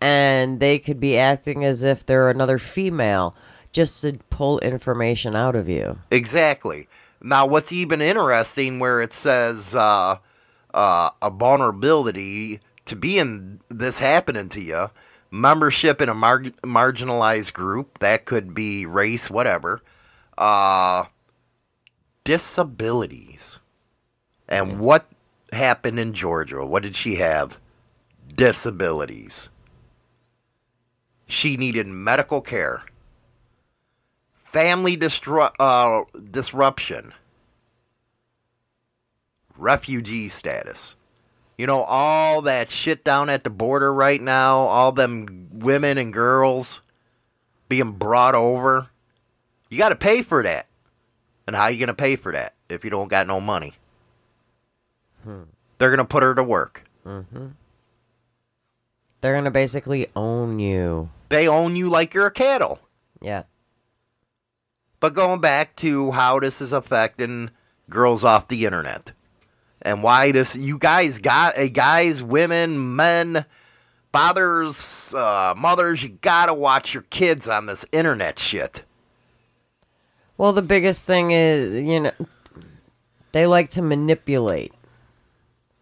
[0.00, 3.34] and they could be acting as if they're another female,
[3.72, 5.98] just to pull information out of you.
[6.10, 6.88] Exactly.
[7.22, 10.16] Now, what's even interesting where it says uh,
[10.74, 14.90] uh, a vulnerability to be in this happening to you,
[15.30, 19.80] membership in a mar- marginalized group, that could be race, whatever,
[20.38, 21.04] uh,
[22.24, 23.58] disabilities.
[24.48, 25.06] And what
[25.52, 26.64] happened in Georgia?
[26.64, 27.58] What did she have?
[28.34, 29.48] Disabilities.
[31.26, 32.84] She needed medical care
[34.52, 37.14] family distru- uh, disruption,
[39.56, 40.94] refugee status.
[41.58, 46.12] You know, all that shit down at the border right now, all them women and
[46.12, 46.80] girls
[47.68, 48.88] being brought over.
[49.68, 50.66] You got to pay for that.
[51.46, 53.74] And how you going to pay for that if you don't got no money?
[55.24, 55.42] Hmm.
[55.78, 56.84] They're going to put her to work.
[57.06, 57.48] Mm-hmm.
[59.22, 61.08] They're gonna basically own you.
[61.28, 62.80] They own you like you're a cattle.
[63.20, 63.44] Yeah.
[64.98, 67.50] But going back to how this is affecting
[67.88, 69.12] girls off the internet
[69.82, 73.44] and why this, you guys got a guys, women, men,
[74.12, 78.82] fathers, uh, mothers, you gotta watch your kids on this internet shit.
[80.38, 82.12] Well, the biggest thing is, you know,
[83.32, 84.72] they like to manipulate.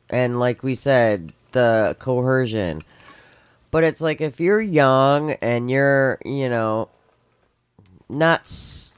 [0.09, 2.83] And like we said, the coercion.
[3.71, 6.89] But it's like if you're young and you're, you know,
[8.09, 8.53] not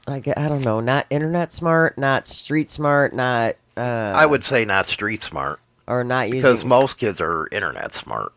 [0.07, 4.65] like I don't know, not internet smart, not street smart, not uh, I would say
[4.65, 8.31] not street smart or not using because most kids are internet smart.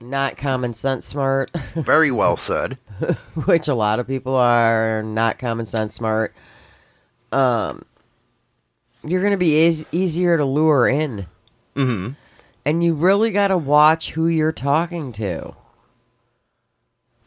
[0.00, 2.78] not common sense smart, Very well said.
[3.46, 6.34] which a lot of people are not common sense smart.
[7.32, 7.84] Um,
[9.04, 11.26] you're gonna be eas easier to lure in,
[11.76, 12.10] Mm-hmm.
[12.64, 15.54] and you really got to watch who you're talking to.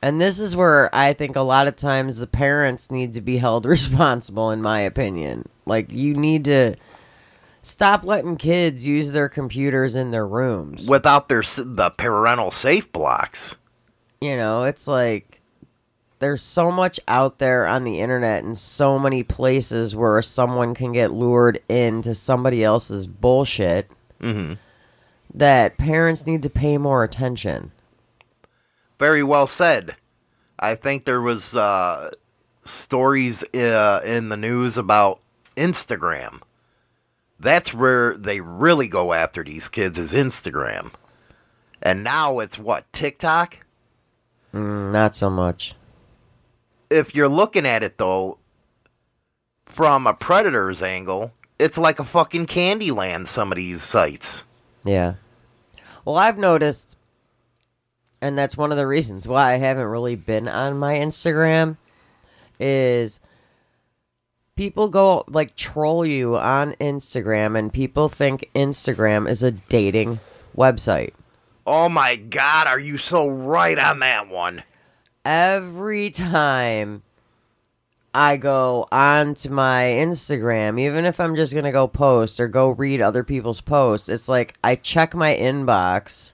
[0.01, 3.37] And this is where I think a lot of times the parents need to be
[3.37, 5.47] held responsible, in my opinion.
[5.65, 6.75] Like, you need to
[7.63, 10.87] stop letting kids use their computers in their rooms.
[10.87, 13.55] Without their the parental safe blocks.
[14.21, 15.41] You know, it's like
[16.19, 20.91] there's so much out there on the internet and so many places where someone can
[20.93, 23.89] get lured into somebody else's bullshit
[24.21, 24.53] Mm-hmm.
[25.33, 27.73] that parents need to pay more attention.
[28.97, 29.97] Very well said.
[30.57, 32.11] I think there was uh,
[32.63, 35.19] stories uh, in the news about
[35.57, 36.39] Instagram.
[37.39, 40.91] That's where they really go after these kids is Instagram.
[41.81, 43.59] And now it's what TikTok.
[44.53, 45.75] Mm, not so much.
[46.89, 48.37] If you're looking at it though,
[49.65, 53.27] from a predator's angle, it's like a fucking candy land.
[53.27, 54.43] Some of these sites.
[54.85, 55.15] Yeah.
[56.05, 56.97] Well, I've noticed,
[58.21, 61.77] and that's one of the reasons why I haven't really been on my Instagram,
[62.59, 63.19] is
[64.55, 70.19] people go like troll you on Instagram, and people think Instagram is a dating
[70.55, 71.13] website.
[71.65, 74.63] Oh my god, are you so right on that one?
[75.25, 77.03] Every time
[78.13, 83.01] I go onto my Instagram, even if I'm just gonna go post or go read
[83.01, 86.33] other people's posts, it's like I check my inbox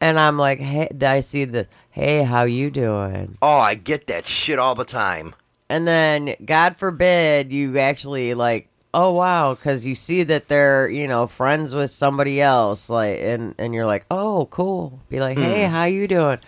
[0.00, 3.38] and I'm like, hey, I see the, hey, how you doing?
[3.40, 5.34] Oh, I get that shit all the time.
[5.68, 11.08] And then, God forbid, you actually like, oh wow, because you see that they're, you
[11.08, 15.00] know, friends with somebody else, like, and and you're like, oh, cool.
[15.08, 15.72] Be like, hey, Hmm.
[15.72, 16.38] how you doing?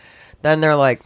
[0.43, 1.03] Then they're like,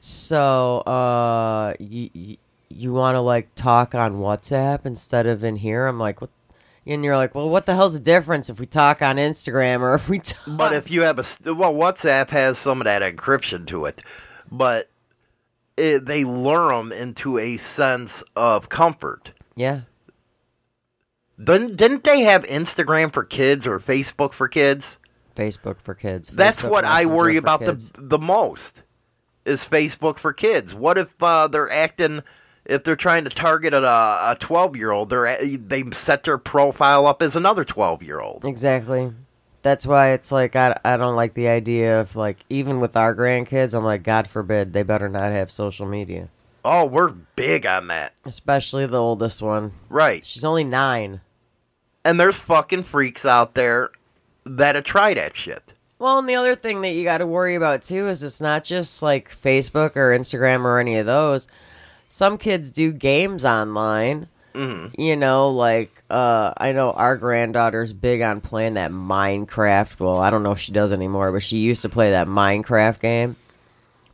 [0.00, 2.36] so, uh, you you,
[2.68, 5.86] you want to like talk on WhatsApp instead of in here?
[5.86, 6.30] I'm like, what?
[6.86, 9.94] And you're like, well, what the hell's the difference if we talk on Instagram or
[9.94, 10.42] if we talk?
[10.46, 14.02] But if you have a well, WhatsApp has some of that encryption to it,
[14.50, 14.89] but
[15.80, 19.32] it, they lure them into a sense of comfort.
[19.56, 19.80] yeah,
[21.42, 24.98] Didn't didn't they have Instagram for kids or Facebook for kids?
[25.34, 26.28] Facebook for kids.
[26.28, 27.90] That's Facebook what I worry about kids.
[27.92, 28.82] the the most
[29.44, 30.74] is Facebook for kids.
[30.74, 32.22] What if uh, they're acting?
[32.66, 37.06] If they're trying to target a a twelve year old, they're they set their profile
[37.06, 38.44] up as another twelve year old.
[38.44, 39.12] Exactly.
[39.62, 43.14] That's why it's like I, I don't like the idea of like even with our
[43.14, 46.28] grandkids, I'm like God forbid they better not have social media.
[46.64, 49.72] Oh, we're big on that, Especially the oldest one.
[49.88, 50.24] right?
[50.24, 51.20] She's only nine.
[52.04, 53.90] And there's fucking freaks out there
[54.44, 55.62] that'll try that shit.
[55.98, 58.64] Well, and the other thing that you got to worry about too is it's not
[58.64, 61.46] just like Facebook or Instagram or any of those.
[62.08, 64.28] Some kids do games online.
[64.54, 65.00] Mm-hmm.
[65.00, 70.00] You know, like uh, I know our granddaughter's big on playing that Minecraft.
[70.00, 73.00] Well, I don't know if she does anymore, but she used to play that Minecraft
[73.00, 73.36] game.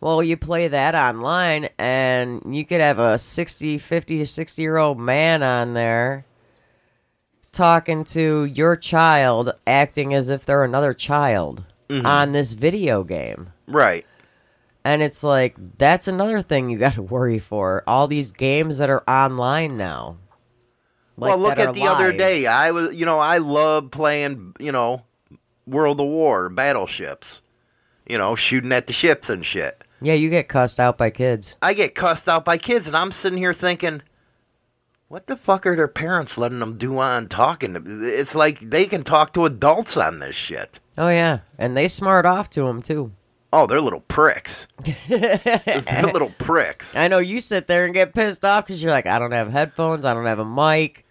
[0.00, 5.00] Well, you play that online, and you could have a 60, 50, 60 year old
[5.00, 6.26] man on there
[7.56, 13.52] talking to your child, acting as if they're another child on this video game.
[13.66, 14.04] Right.
[14.84, 17.82] And it's like, that's another thing you got to worry for.
[17.86, 20.18] All these games that are online now.
[21.16, 22.46] Like, well, look at the other day.
[22.46, 25.02] I was, you know, I love playing, you know,
[25.66, 27.40] World of War, battleships.
[28.06, 29.82] You know, shooting at the ships and shit.
[30.00, 31.56] Yeah, you get cussed out by kids.
[31.60, 34.02] I get cussed out by kids, and I'm sitting here thinking,
[35.08, 37.76] what the fuck are their parents letting them do on talking?
[38.02, 40.78] It's like they can talk to adults on this shit.
[40.98, 41.40] Oh, yeah.
[41.58, 43.12] And they smart off to them, too.
[43.52, 44.66] Oh, they're little pricks.
[45.08, 46.94] they're little pricks.
[46.94, 49.50] I know you sit there and get pissed off because you're like, I don't have
[49.50, 51.05] headphones, I don't have a mic.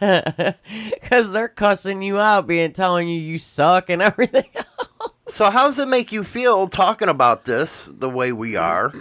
[0.92, 4.48] Because they're cussing you out, being telling you you suck and everything.
[4.54, 5.10] else.
[5.28, 8.92] So, how does it make you feel talking about this the way we are?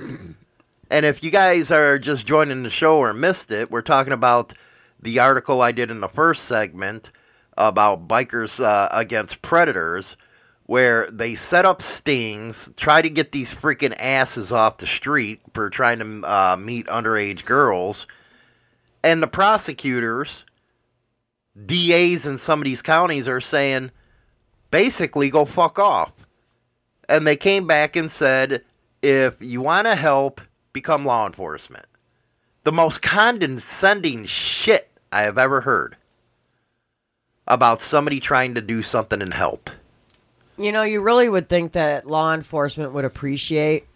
[0.89, 4.54] And if you guys are just joining the show or missed it, we're talking about
[5.02, 7.12] the article I did in the first segment
[7.58, 10.18] about bikers uh, against predators,
[10.66, 15.70] where they set up stings, try to get these freaking asses off the street for
[15.70, 18.08] trying to uh, meet underage girls,
[19.04, 20.45] and the prosecutors,
[21.66, 23.91] DAs in some of these counties are saying,
[24.72, 26.12] basically go fuck off.
[27.07, 28.64] And they came back and said,
[29.01, 30.41] if you want to help
[30.74, 31.86] become law enforcement.
[32.64, 35.95] The most condescending shit I have ever heard
[37.47, 39.70] about somebody trying to do something and help.
[40.57, 43.88] You know, you really would think that law enforcement would appreciate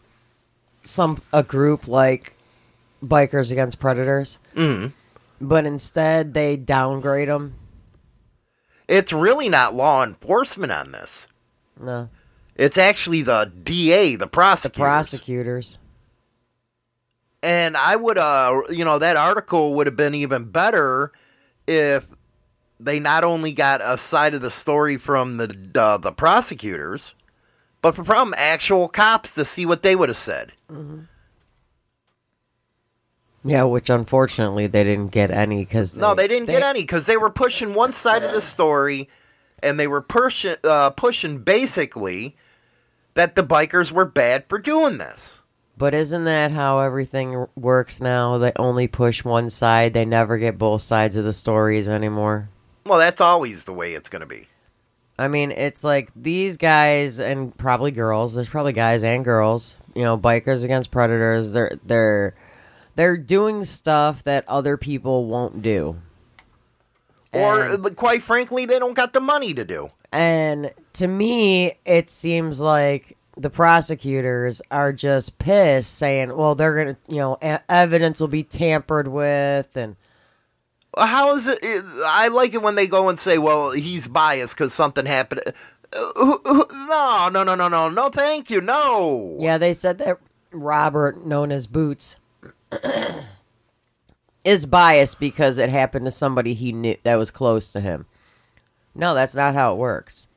[0.82, 2.34] some a group like
[3.04, 4.92] Bikers Against Predators, Mhm.
[5.42, 7.56] But instead they downgrade them.
[8.88, 11.26] It's really not law enforcement on this.
[11.80, 12.10] No,
[12.56, 14.80] It's actually the DA, the prosecutors.
[14.88, 15.78] prosecutors.
[17.42, 21.12] And I would, uh, you know, that article would have been even better
[21.68, 22.06] if
[22.80, 27.14] they not only got a side of the story from the uh, the prosecutors,
[27.82, 30.54] but from actual cops to see what they would have said.
[33.46, 37.18] Yeah, which unfortunately they didn't get any because no, they didn't get any because they
[37.18, 39.10] were pushing one side of the story,
[39.62, 42.38] and they were pushing uh, pushing basically
[43.16, 45.42] that the bikers were bad for doing this.
[45.78, 48.38] But isn't that how everything works now?
[48.38, 49.94] They only push one side.
[49.94, 52.50] They never get both sides of the stories anymore.
[52.86, 54.48] Well, that's always the way it's going to be.
[55.18, 58.34] I mean, it's like these guys and probably girls.
[58.34, 59.78] There's probably guys and girls.
[59.96, 61.52] You know, bikers against predators.
[61.52, 62.36] They're they're
[62.96, 65.98] they're doing stuff that other people won't do.
[67.32, 69.90] Or, And- quite frankly, they don't got the money to do.
[70.12, 76.98] And to me, it seems like the prosecutors are just pissed, saying, "Well, they're gonna,
[77.08, 77.38] you know,
[77.68, 79.96] evidence will be tampered with," and
[80.96, 81.58] How is it?
[82.06, 85.42] I like it when they go and say, "Well, he's biased because something happened."
[85.92, 86.38] Uh,
[86.88, 88.10] No, no, no, no, no, no.
[88.10, 88.62] Thank you.
[88.62, 89.36] No.
[89.40, 90.20] Yeah, they said that
[90.52, 92.18] Robert, known as Boots,
[94.46, 98.06] is biased because it happened to somebody he knew that was close to him.
[98.96, 100.28] No, that's not how it works.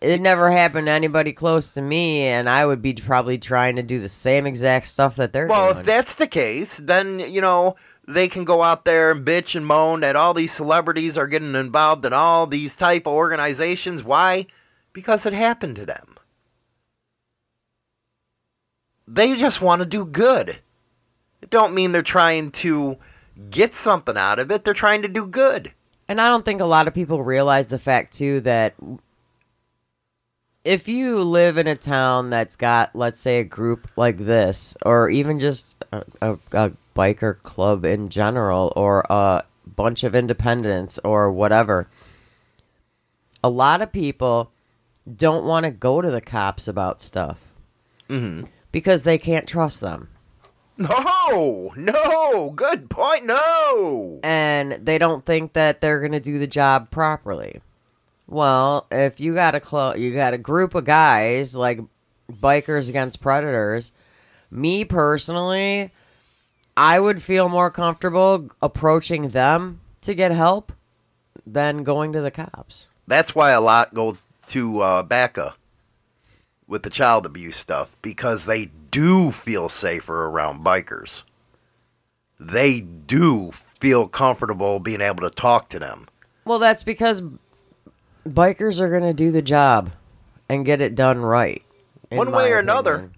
[0.00, 3.82] It never happened to anybody close to me, and I would be probably trying to
[3.82, 5.80] do the same exact stuff that they're Well, doing.
[5.80, 7.74] if that's the case, then you know
[8.06, 11.56] they can go out there and bitch and moan that all these celebrities are getting
[11.56, 14.04] involved in all these type of organizations.
[14.04, 14.46] Why?
[14.92, 16.14] Because it happened to them.
[19.10, 20.58] They just want to do good.
[21.40, 22.98] It don't mean they're trying to
[23.50, 24.64] get something out of it.
[24.64, 25.72] They're trying to do good.
[26.08, 28.74] And I don't think a lot of people realize the fact too that
[30.64, 35.08] if you live in a town that's got, let's say, a group like this, or
[35.08, 41.30] even just a, a, a biker club in general, or a bunch of independents, or
[41.32, 41.88] whatever,
[43.42, 44.50] a lot of people
[45.16, 47.48] don't want to go to the cops about stuff
[48.08, 48.46] Mm-hmm.
[48.72, 50.08] Because they can't trust them.
[50.76, 53.26] No, no, good point.
[53.26, 54.20] No.
[54.22, 57.60] and they don't think that they're going to do the job properly.
[58.28, 61.80] Well, if you got a clo- you got a group of guys like
[62.30, 63.90] bikers against predators,
[64.50, 65.90] me personally,
[66.76, 70.72] I would feel more comfortable approaching them to get help
[71.44, 72.86] than going to the cops.
[73.08, 74.16] That's why a lot go
[74.48, 75.54] to uh, BACA
[76.68, 81.22] with the child abuse stuff because they do feel safer around bikers.
[82.38, 86.06] They do feel comfortable being able to talk to them.
[86.44, 87.22] Well, that's because
[88.26, 89.90] bikers are going to do the job
[90.48, 91.64] and get it done right.
[92.10, 93.10] One way or another.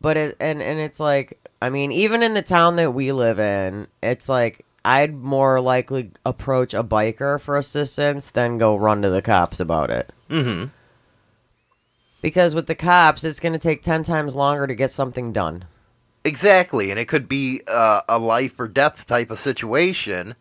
[0.00, 3.38] But it and and it's like I mean, even in the town that we live
[3.38, 9.10] in, it's like I'd more likely approach a biker for assistance than go run to
[9.10, 10.12] the cops about it.
[10.30, 10.66] Mm-hmm.
[12.22, 15.64] Because with the cops, it's going to take 10 times longer to get something done.
[16.24, 20.34] Exactly, and it could be uh, a life or death type of situation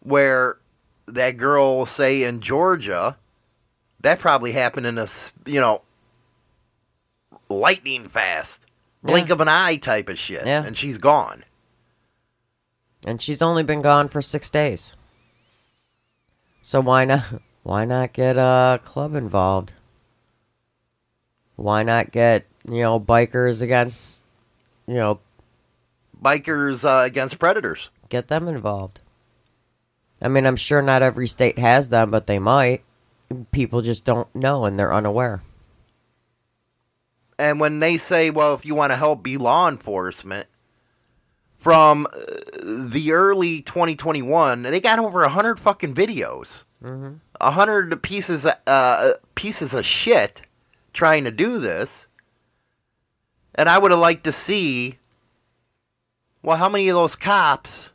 [0.00, 0.58] where
[1.06, 3.16] that girl, say in Georgia,
[4.00, 5.08] that probably happened in a,
[5.46, 5.82] you know
[7.48, 8.62] lightning fast,
[9.02, 9.32] blink Yeah.
[9.34, 10.62] of an eye type of shit, Yeah.
[10.64, 11.44] and she's gone.
[13.04, 14.94] And she's only been gone for 6 days.
[16.60, 17.24] So why not
[17.64, 19.72] why not get a club involved?
[21.58, 24.22] Why not get, you know, bikers against,
[24.86, 25.18] you know,
[26.22, 27.90] Bikers uh, against predators.
[28.08, 29.00] get them involved.
[30.20, 32.82] I mean, I'm sure not every state has them, but they might.
[33.50, 35.42] People just don't know and they're unaware.
[37.38, 40.48] And when they say, well, if you want to help be law enforcement,
[41.58, 42.18] from uh,
[42.62, 46.62] the early 2021, they got over 100 fucking videos.
[46.82, 47.14] Mm-hmm.
[47.40, 50.42] A 100 pieces, uh, pieces of shit
[50.98, 52.06] trying to do this.
[53.54, 54.98] And I would have liked to see,
[56.42, 57.90] well, how many of those cops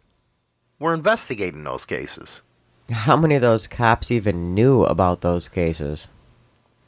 [0.80, 2.41] were investigating those cases?
[2.89, 6.08] How many of those cops even knew about those cases?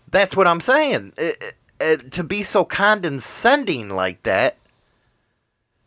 [0.09, 1.11] That's what I'm saying.
[1.17, 4.55] It- it- to be so condescending like that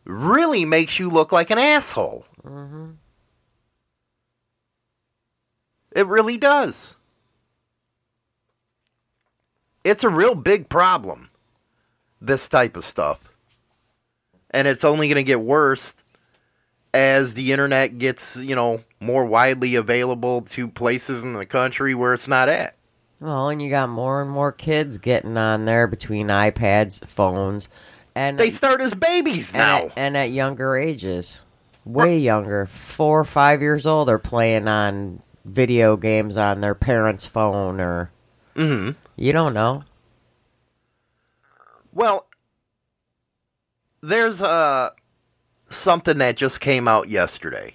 [0.05, 2.27] really makes you look like an asshole.
[2.45, 2.91] Mm-hmm.
[5.93, 6.95] It really does.
[9.89, 11.31] It's a real big problem,
[12.21, 13.21] this type of stuff.
[14.51, 15.95] And it's only going to get worse
[16.93, 22.13] as the internet gets, you know, more widely available to places in the country where
[22.13, 22.75] it's not at.
[23.21, 27.69] Well, and you got more and more kids getting on there between iPads, phones,
[28.15, 29.79] and They start as babies now.
[29.87, 31.45] at, and at younger ages,
[31.87, 37.25] way younger, four or five years old, are playing on video games on their parents'
[37.27, 38.11] phone, or
[38.55, 38.95] Mhm.
[39.19, 39.85] You don't know.
[41.93, 42.27] Well,
[44.01, 44.91] there's uh
[45.69, 47.75] something that just came out yesterday.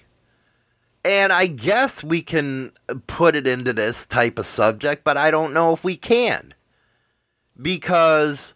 [1.04, 2.72] And I guess we can
[3.06, 6.54] put it into this type of subject, but I don't know if we can.
[7.60, 8.54] Because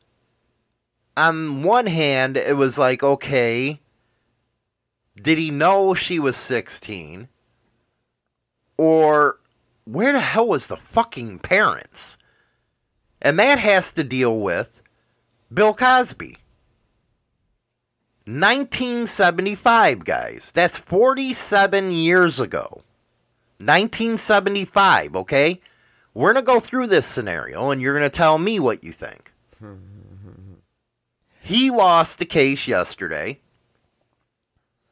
[1.15, 3.81] on one hand, it was like, okay,
[5.23, 7.29] did he know she was 16?
[8.79, 9.41] Or
[9.85, 12.17] where the hell was the fucking parents?
[13.21, 14.69] And that has to deal with
[15.53, 16.37] Bill Cosby.
[18.27, 20.51] 1975, guys.
[20.53, 22.83] That's 47 years ago.
[23.59, 25.61] 1975, okay?
[26.15, 28.93] We're going to go through this scenario and you're going to tell me what you
[28.93, 29.33] think.
[31.41, 33.41] he lost the case yesterday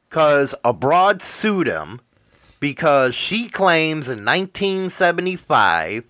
[0.09, 2.01] because a broad sued him
[2.59, 6.03] because she claims in 1975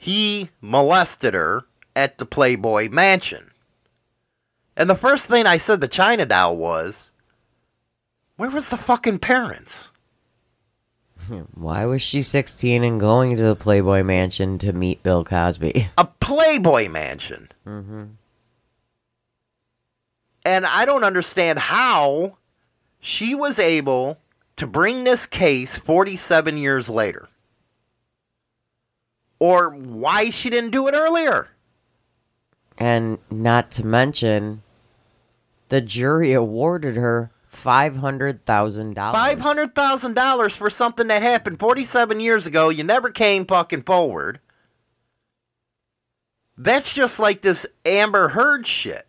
[0.00, 3.50] he molested her at the Playboy Mansion.
[4.74, 7.10] And the first thing I said to China Doll was,
[8.36, 9.90] where was the fucking parents?
[11.54, 15.90] Why was she 16 and going to the Playboy Mansion to meet Bill Cosby?
[15.98, 17.50] A Playboy Mansion.
[17.66, 18.04] Mm-hmm.
[20.46, 22.38] And I don't understand how
[23.00, 24.16] she was able
[24.56, 27.28] to bring this case 47 years later.
[29.40, 31.48] Or why she didn't do it earlier.
[32.78, 34.62] And not to mention,
[35.70, 39.14] the jury awarded her five hundred thousand dollars.
[39.20, 42.68] Five hundred thousand dollars for something that happened forty-seven years ago.
[42.68, 44.40] You never came fucking forward.
[46.56, 49.06] That's just like this Amber Heard shit.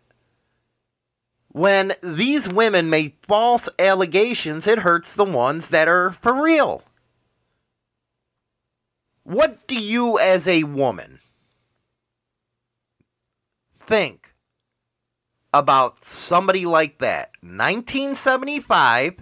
[1.48, 6.82] When these women make false allegations, it hurts the ones that are for real.
[9.24, 11.20] What do you, as a woman,
[13.80, 14.34] think
[15.54, 17.30] about somebody like that?
[17.40, 19.14] 1975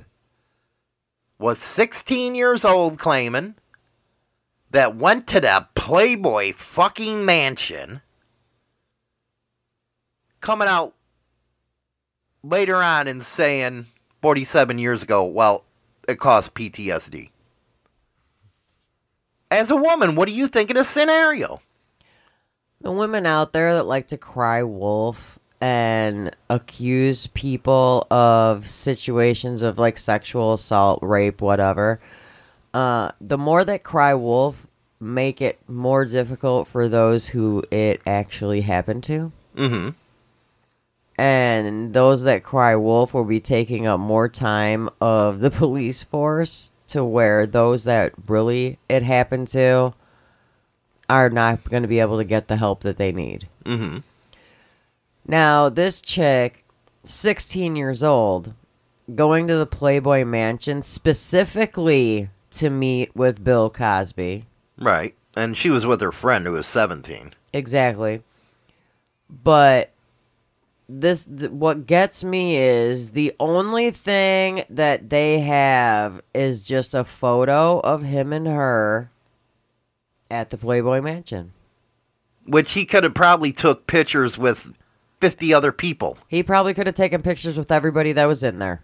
[1.38, 3.54] was 16 years old claiming
[4.70, 8.00] that went to the Playboy fucking mansion
[10.40, 10.94] coming out
[12.42, 13.86] later on and saying
[14.22, 15.64] 47 years ago, well,
[16.08, 17.30] it caused PTSD.
[19.50, 21.60] As a woman, what do you think of this scenario?
[22.80, 29.78] The women out there that like to cry wolf and accuse people of situations of
[29.78, 32.00] like sexual assault, rape, whatever.
[32.72, 34.66] Uh, the more that cry wolf,
[35.00, 39.32] make it more difficult for those who it actually happened to.
[39.56, 39.90] Mm-hmm.
[41.18, 46.70] And those that cry wolf will be taking up more time of the police force
[46.90, 49.94] to where those that really it happened to
[51.08, 53.48] are not going to be able to get the help that they need.
[53.64, 53.98] Mm-hmm.
[55.26, 56.64] Now, this chick,
[57.04, 58.54] 16 years old,
[59.14, 64.46] going to the Playboy Mansion specifically to meet with Bill Cosby.
[64.78, 65.14] Right.
[65.36, 67.34] And she was with her friend who was 17.
[67.52, 68.22] Exactly.
[69.28, 69.90] But
[70.90, 77.04] this th- what gets me is the only thing that they have is just a
[77.04, 79.10] photo of him and her
[80.30, 81.52] at the Playboy Mansion.
[82.44, 84.72] Which he could have probably took pictures with
[85.20, 86.18] 50 other people.
[86.28, 88.82] He probably could have taken pictures with everybody that was in there.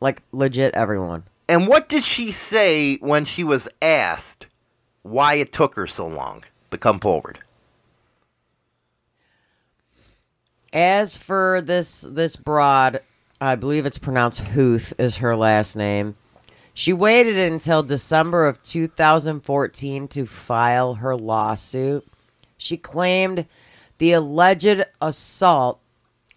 [0.00, 1.24] Like legit everyone.
[1.48, 4.46] And what did she say when she was asked
[5.02, 7.38] why it took her so long to come forward?
[10.74, 12.98] As for this this broad,
[13.40, 16.16] I believe it's pronounced Huth is her last name.
[16.74, 22.04] She waited until December of 2014 to file her lawsuit.
[22.56, 23.46] She claimed
[23.98, 25.78] the alleged assault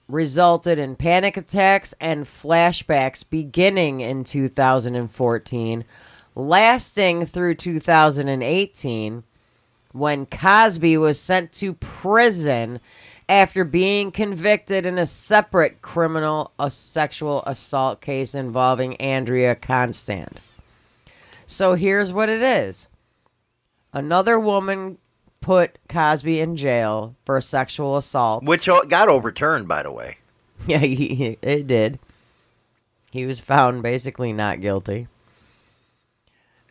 [0.07, 5.83] resulted in panic attacks and flashbacks beginning in 2014,
[6.35, 9.23] lasting through 2018
[9.93, 12.79] when Cosby was sent to prison
[13.30, 20.39] after being convicted in a separate criminal a sexual assault case involving Andrea Constand.
[21.45, 22.88] So here's what it is.
[23.93, 24.97] Another woman
[25.41, 28.43] put Cosby in jail for sexual assault.
[28.43, 30.17] Which uh, got overturned, by the way.
[30.65, 31.99] Yeah, he, he- it did.
[33.11, 35.07] He was found basically not guilty.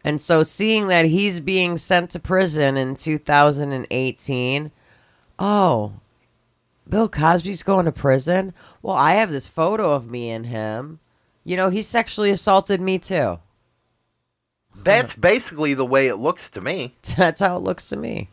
[0.03, 4.71] And so, seeing that he's being sent to prison in 2018,
[5.39, 5.93] oh,
[6.89, 8.55] Bill Cosby's going to prison?
[8.83, 11.01] Well, I have this photo of me and him.
[11.45, 13.39] You know, he sexually assaulted me too.
[14.77, 16.95] That's basically the way it looks to me.
[17.17, 18.31] That's how it looks to me.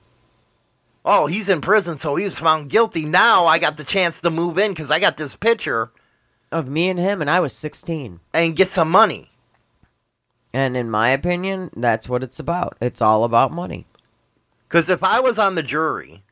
[1.06, 3.06] Oh, he's in prison, so he was found guilty.
[3.06, 5.92] Now I got the chance to move in because I got this picture
[6.52, 8.20] Of me and him, and I was 16.
[8.34, 9.32] and get some money.
[10.54, 12.78] And in my opinion, that's what it's about.
[12.80, 13.88] It's all about money.
[14.70, 16.24] Because if I was on the jury,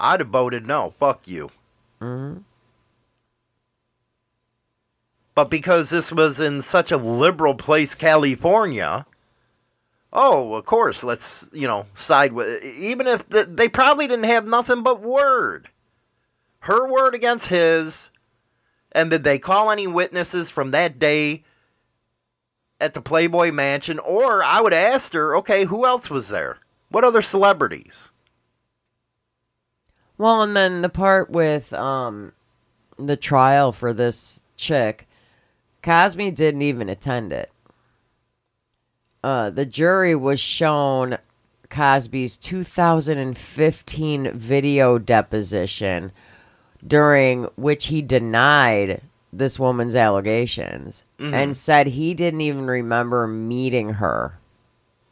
[0.00, 0.94] I'd have voted no.
[0.98, 1.50] Fuck you.
[2.00, 2.38] Mm-hmm.
[5.34, 9.06] But because this was in such a liberal place, California,
[10.12, 12.62] oh, of course, let's, you know, side with.
[12.64, 15.68] Even if the, they probably didn't have nothing but word.
[16.60, 18.10] Her word against his.
[18.92, 21.44] And did they call any witnesses from that day
[22.80, 23.98] at the Playboy Mansion?
[24.00, 26.58] Or I would ask her, okay, who else was there?
[26.90, 28.09] What other celebrities?
[30.20, 32.32] Well, and then the part with um
[32.98, 35.08] the trial for this chick,
[35.82, 37.50] Cosby didn't even attend it.
[39.24, 41.16] Uh, the jury was shown
[41.70, 46.12] Cosby's 2015 video deposition,
[46.86, 49.00] during which he denied
[49.32, 51.32] this woman's allegations Mhm.
[51.32, 54.38] and said he didn't even remember meeting her.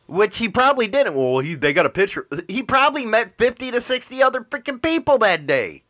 [0.09, 1.15] Which he probably didn't.
[1.15, 2.27] Well, he, they got a picture.
[2.49, 5.85] He probably met 50 to 60 other freaking people that day.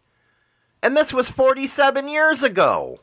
[0.82, 3.00] And this was 47 years ago.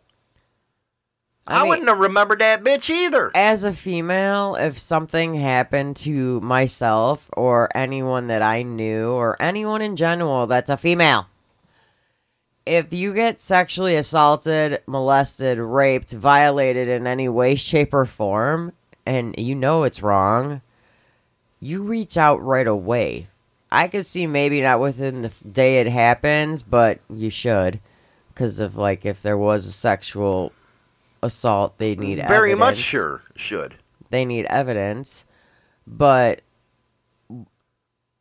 [1.47, 3.32] I, mean- wouldn't have remembered that bitch either.
[3.36, 9.82] As a female, if something happened to myself or anyone that I knew or anyone
[9.82, 11.28] in general that's a female,
[12.66, 18.74] if you get sexually assaulted, molested, raped, violated in any way, shape, or form,
[19.05, 20.61] and you know it's wrong,
[21.66, 23.28] you reach out right away.
[23.72, 27.80] I could see maybe not within the day it happens, but you should.
[28.30, 30.51] Because of, like, if there was a sexual
[31.24, 33.76] assault, they need Very much sure should.
[34.11, 35.26] they need evidence,
[35.88, 36.41] but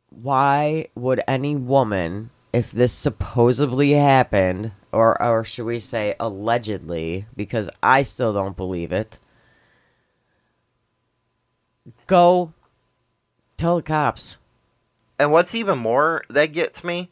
[0.09, 7.69] why would any woman, if this supposedly happened, or or should we say allegedly, because
[7.83, 9.19] I still don't believe it,
[12.07, 12.53] go
[13.57, 14.37] tell the cops?
[15.17, 17.09] And what's even more that gets me?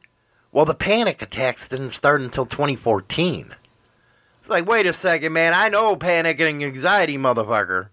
[0.52, 3.56] Well, the panic attacks didn't start until 2014.
[4.40, 5.54] It's like, wait a second, man.
[5.54, 7.90] I know panic and anxiety, motherfucker.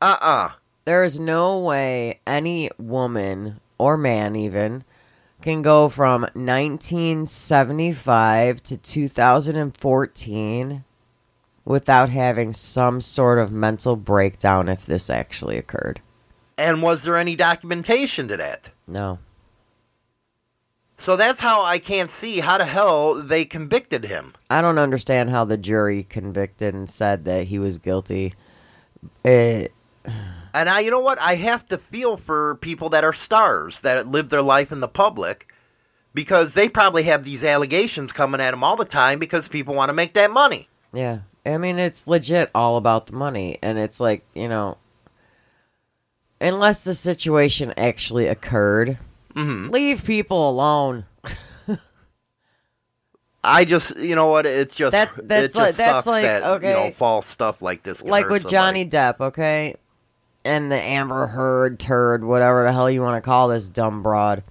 [0.00, 0.50] Uh uh
[0.84, 4.84] There is no way any woman or man even
[5.42, 10.84] can go from 1975 to 2014
[11.64, 16.00] without having some sort of mental breakdown if this actually occurred.
[16.58, 18.70] And was there any documentation to that?
[18.86, 19.20] No.
[20.98, 24.34] So that's how I can't see how the hell they convicted him.
[24.50, 28.34] I don't understand how the jury convicted and said that he was guilty.
[29.24, 29.72] It,
[30.52, 31.20] And I, you know what?
[31.20, 34.88] I have to feel for people that are stars that live their life in the
[34.88, 35.52] public
[36.14, 39.90] because they probably have these allegations coming at them all the time because people want
[39.90, 40.68] to make that money.
[40.92, 41.20] yeah.
[41.46, 43.58] I mean, it's legit all about the money.
[43.62, 44.76] And it's like, you know,
[46.40, 48.98] unless the situation actually occurred,
[49.34, 49.72] Mhm.
[49.72, 51.04] leave people alone.
[53.44, 54.46] I just, you know what?
[54.46, 58.02] It's just That's- that's just like- that's like, that you know false stuff like this.
[58.02, 58.52] like with somebody.
[58.52, 59.76] Johnny Depp, okay?
[60.44, 64.42] And the Amber Heard turd, whatever the hell you want to call this dumb broad.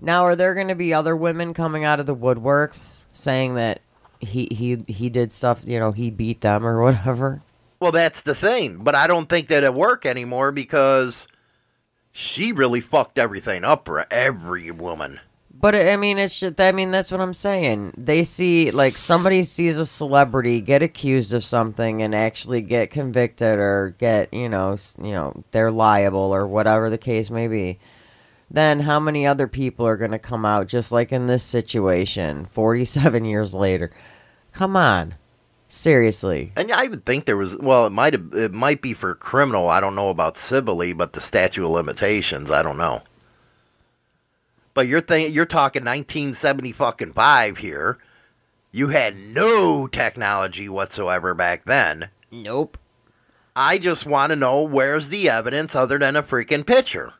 [0.00, 3.80] Now, are there going to be other women coming out of the woodworks saying that
[4.18, 7.42] he he he did stuff, you know, he beat them or whatever?
[7.80, 11.26] Well, that's the thing, but I don't think that it work anymore because
[12.12, 15.18] she really fucked everything up for every woman.
[15.60, 17.92] But I mean, it's just, I mean, that's what I'm saying.
[17.96, 23.58] They see like somebody sees a celebrity get accused of something and actually get convicted
[23.58, 27.78] or get you know you know they're liable or whatever the case may be.
[28.50, 32.46] Then how many other people are going to come out just like in this situation
[32.46, 33.90] 47 years later?
[34.52, 35.14] Come on.
[35.72, 36.50] Seriously.
[36.56, 39.68] And I would think there was well, it might have it might be for criminal.
[39.70, 43.02] I don't know about civilly, but the statute of limitations, I don't know.
[44.74, 47.98] But you're think you're talking 1970 fucking five here.
[48.72, 52.10] You had no technology whatsoever back then.
[52.32, 52.76] Nope.
[53.54, 57.12] I just want to know where's the evidence other than a freaking picture.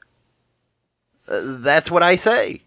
[1.29, 2.63] Uh, that's what I say.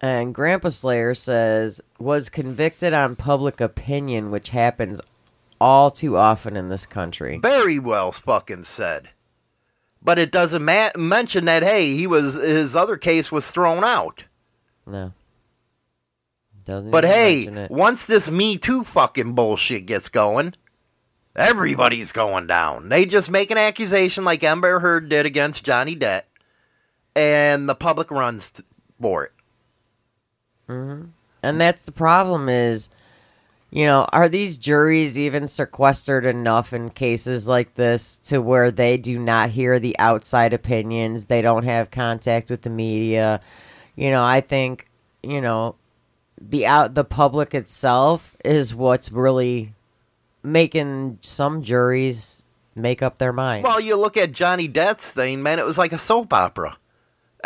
[0.00, 5.00] And Grandpa Slayer says was convicted on public opinion, which happens
[5.60, 7.38] all too often in this country.
[7.38, 9.10] Very well fucking said.
[10.02, 14.24] But it doesn't ma- mention that hey, he was his other case was thrown out.
[14.86, 15.12] No.
[16.64, 20.54] Doesn't But hey, once this Me Too fucking bullshit gets going,
[21.34, 22.88] everybody's going down.
[22.88, 26.22] They just make an accusation like Amber Heard did against Johnny Depp,
[27.14, 28.52] and the public runs
[29.00, 29.32] for it.
[30.66, 31.04] Hmm
[31.42, 32.88] And that's the problem is,
[33.70, 38.96] you know, are these juries even sequestered enough in cases like this to where they
[38.96, 41.26] do not hear the outside opinions?
[41.26, 43.40] They don't have contact with the media.
[43.96, 44.88] You know, I think,
[45.22, 45.76] you know,
[46.40, 49.72] the out the public itself is what's really
[50.42, 53.64] making some juries make up their mind.
[53.64, 56.76] Well, you look at Johnny Depp's thing, man, it was like a soap opera.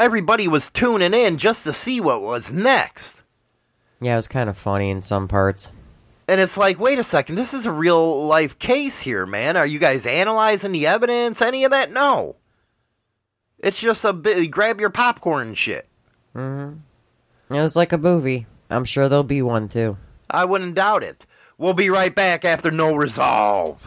[0.01, 3.19] Everybody was tuning in just to see what was next.
[4.01, 5.69] yeah, it was kind of funny in some parts.
[6.27, 9.59] And it's like, wait a second, this is a real life case here, man.
[9.59, 11.43] Are you guys analyzing the evidence?
[11.43, 11.93] Any of that?
[11.93, 12.37] No.
[13.59, 15.87] It's just a bit, grab your popcorn shit.
[16.35, 16.79] Mm
[17.49, 18.47] hmm It was like a movie.
[18.71, 19.99] I'm sure there'll be one too.
[20.31, 21.27] I wouldn't doubt it.
[21.59, 23.87] We'll be right back after No Resolve.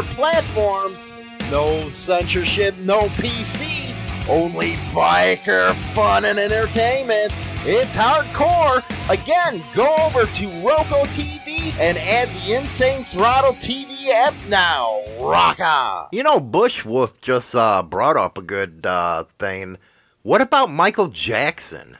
[0.00, 1.06] Other platforms.
[1.50, 3.94] No censorship, no PC,
[4.28, 7.32] only biker fun and entertainment.
[7.62, 8.82] It's hardcore.
[9.10, 15.02] Again, go over to Roku TV and add the Insane Throttle TV app now.
[15.20, 16.08] Rock on.
[16.12, 19.76] You know, Bushwolf just uh, brought up a good uh, thing.
[20.22, 21.98] What about Michael Jackson?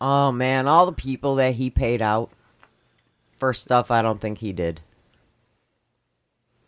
[0.00, 2.30] Oh man, all the people that he paid out
[3.36, 4.80] for stuff I don't think he did.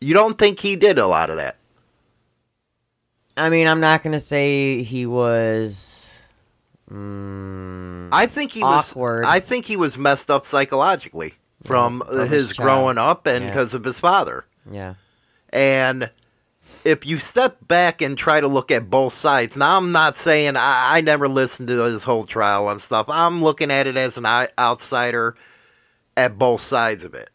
[0.03, 1.57] You don't think he did a lot of that?
[3.37, 6.21] I mean, I'm not gonna say he was.
[6.91, 9.25] Mm, I think he awkward.
[9.25, 9.33] was.
[9.33, 11.35] I think he was messed up psychologically
[11.65, 13.51] from, from his, his growing up and Yeah.
[13.51, 14.45] because of his father.
[14.71, 14.95] yeah.
[15.55, 16.11] And
[16.85, 20.57] if you step back and try to look at both sides, now I'm not saying
[20.57, 23.07] I, I never listened to this whole trial and stuff.
[23.09, 24.25] I'm looking at it as an
[24.59, 25.35] outsider
[26.17, 27.29] at both sides of it.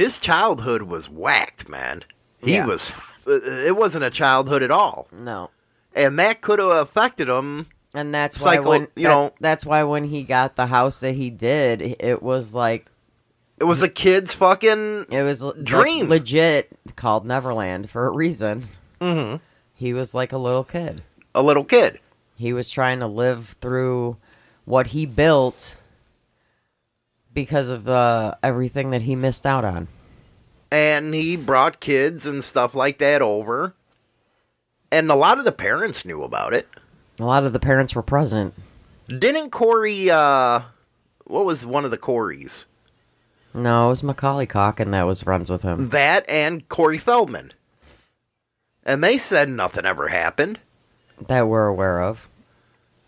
[0.00, 2.04] His childhood was whacked, man.
[2.38, 2.64] He Yeah.
[2.66, 2.90] was.
[3.26, 5.50] It wasn't a childhood at all, No.
[5.94, 7.66] and that could have affected him.
[7.92, 11.12] And that's why when you that- know- that's why when he got the house that
[11.16, 12.86] he did, it was like
[13.58, 15.06] It was a kid's fucking.
[15.10, 16.08] it was le- Dream.
[16.08, 18.68] legit called Neverland for a reason.
[19.02, 19.36] hmm
[19.74, 21.02] He was like a little kid.
[21.34, 22.00] A little kid.
[22.36, 24.16] He was trying to live through
[24.64, 25.76] what he built
[27.34, 29.88] because of uh, everything that he missed out on.
[30.72, 33.74] and he brought kids and stuff like that over
[34.92, 36.68] and a lot of the parents knew about it
[37.18, 38.54] A lot of the parents were present.
[39.08, 40.60] didn't corey uh
[41.24, 42.64] what was one of the corys
[43.54, 45.90] No, it was Macaulay Culkin that was friends with him.
[45.90, 47.52] that and corey feldman
[48.84, 50.58] and they said nothing ever happened
[51.28, 52.28] That we're aware of.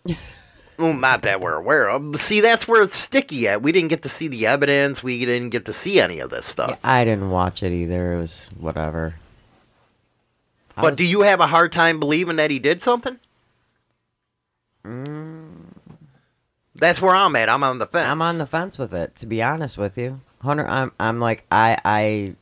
[0.77, 4.01] well not that we're aware of see that's where it's sticky at we didn't get
[4.01, 7.29] to see the evidence we didn't get to see any of this stuff I didn't
[7.29, 8.13] watch it either.
[8.13, 9.15] It was whatever.
[10.75, 13.19] I but was- do you have a hard time believing that he did something
[14.85, 15.47] mm.
[16.75, 19.25] that's where i'm at i'm on the fence I'm on the fence with it, to
[19.25, 20.21] be honest with you.
[20.41, 22.35] Hunter, I'm I'm like I I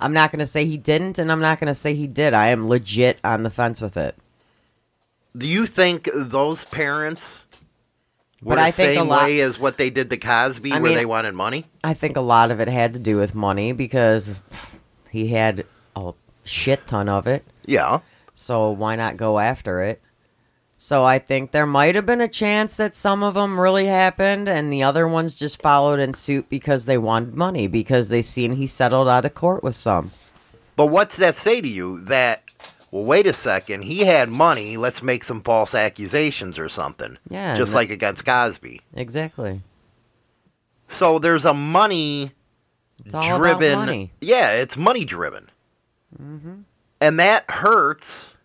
[0.00, 2.34] I'm not gonna say he didn't and I'm not gonna say he did.
[2.34, 4.16] I am legit on the fence with it.
[5.36, 7.44] Do you think those parents
[8.42, 10.72] were But the I think a same lot- way as what they did to Cosby,
[10.72, 11.66] I where mean- they wanted money?
[11.82, 14.42] I think a lot of it had to do with money because
[15.10, 15.64] he had
[15.96, 16.12] a
[16.44, 17.44] shit ton of it.
[17.66, 18.00] Yeah.
[18.34, 20.00] So why not go after it?
[20.76, 24.48] So I think there might have been a chance that some of them really happened
[24.48, 28.56] and the other ones just followed in suit because they wanted money because they seen
[28.56, 30.10] he settled out of court with some.
[30.74, 32.00] But what's that say to you?
[32.00, 32.42] That
[32.92, 34.76] well, wait a second, he had money.
[34.76, 37.18] Let's make some false accusations or something.
[37.28, 38.80] Yeah, just like against Cosby.
[38.94, 39.62] Exactly.
[40.88, 42.30] So there's a money
[43.04, 43.78] It's all about driven.
[43.78, 44.12] money.
[44.20, 45.50] Yeah, it's money driven,
[46.22, 46.52] Mm-hmm.
[47.00, 48.36] and that hurts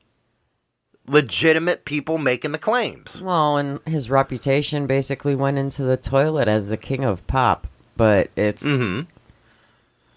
[1.08, 3.22] legitimate people making the claims.
[3.22, 7.68] Well, and his reputation basically went into the toilet as the king of pop.
[7.95, 8.64] But it's.
[8.64, 9.02] Mm-hmm.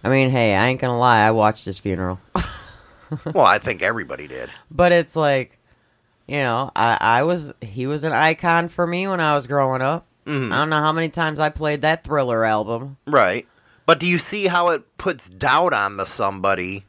[0.05, 1.20] I mean, hey, I ain't gonna lie.
[1.26, 2.20] I watched his funeral.
[3.34, 4.50] well, I think everybody did.
[4.70, 5.58] But it's like,
[6.26, 7.52] you know, I, I was.
[7.61, 10.06] He was an icon for me when I was growing up.
[10.26, 10.52] Mhm.
[10.52, 12.96] I don't know how many times I played that Thriller album.
[13.06, 13.46] Right.
[13.86, 16.84] But do you see how it puts doubt on the somebody?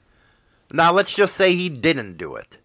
[0.72, 2.58] Now let's just say he didn't do it.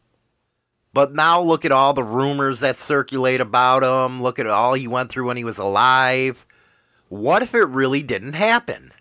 [0.92, 4.22] But now look at all the rumors that circulate about him.
[4.22, 6.44] Look at all he went through when he was alive.
[7.08, 8.92] What if it really didn't happen?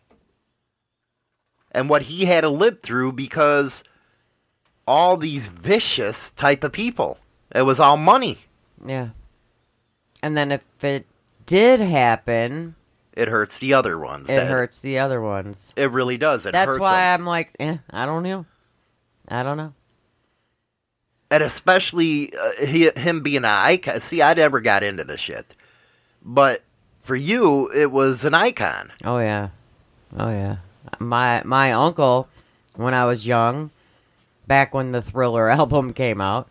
[1.72, 3.84] And what he had to live through because
[4.88, 7.18] all these vicious type of people.
[7.54, 8.40] It was all money.
[8.86, 9.10] Yeah.
[10.22, 11.06] And then if it
[11.46, 12.76] did happen,
[13.14, 14.30] It hurts the other ones.
[14.30, 15.74] it hurts the other ones.
[15.76, 16.46] It really does.
[16.46, 17.22] It That's hurts why 'em.
[17.22, 18.46] I'm like, eh, I don't know.
[19.28, 19.74] I don't know.
[21.32, 24.00] and especially uh, he, him being an icon.
[24.02, 25.56] See, I never got into the shit,
[26.24, 26.62] but
[27.02, 28.92] for you, it was an icon.
[29.04, 29.50] Oh yeah,
[30.18, 30.58] oh yeah.
[31.00, 32.28] My my uncle,
[32.76, 33.72] when I was young,
[34.48, 36.50] back when the Thriller album came out,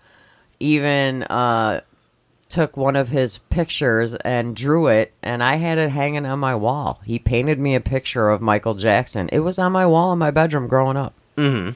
[0.60, 1.80] even uh,
[2.48, 6.54] took one of his pictures and drew it, and I had it hanging on my
[6.54, 7.00] wall.
[7.04, 9.28] He painted me a picture of Michael Jackson.
[9.32, 11.14] It was on my wall in my bedroom growing up.
[11.36, 11.70] Mm-hmm.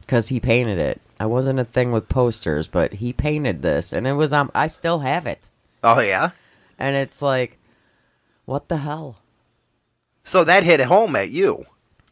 [0.00, 1.00] Because he painted it.
[1.18, 4.50] I wasn't a thing with posters, but he painted this, and it was on.
[4.54, 5.48] I still have it,
[5.82, 6.30] Oh yeah.
[6.78, 7.58] and it's like,
[8.44, 9.16] what the hell?
[10.24, 11.64] So that hit home at you.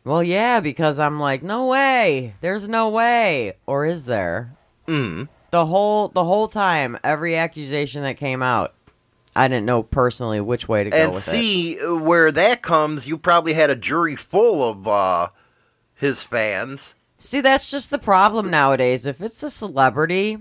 [0.04, 2.34] Well, yeah, because I'm like, no way.
[2.42, 4.54] There's no way, or is there?
[4.86, 5.28] Mm.
[5.50, 8.74] The whole the whole time, every accusation that came out,
[9.34, 11.30] I didn't know personally which way to go and with it.
[11.30, 13.06] see uh, where that comes.
[13.06, 15.28] You probably had a jury full of uh,
[15.94, 16.92] his fans.
[17.16, 19.06] See, that's just the problem nowadays.
[19.06, 20.38] If it's a celebrity,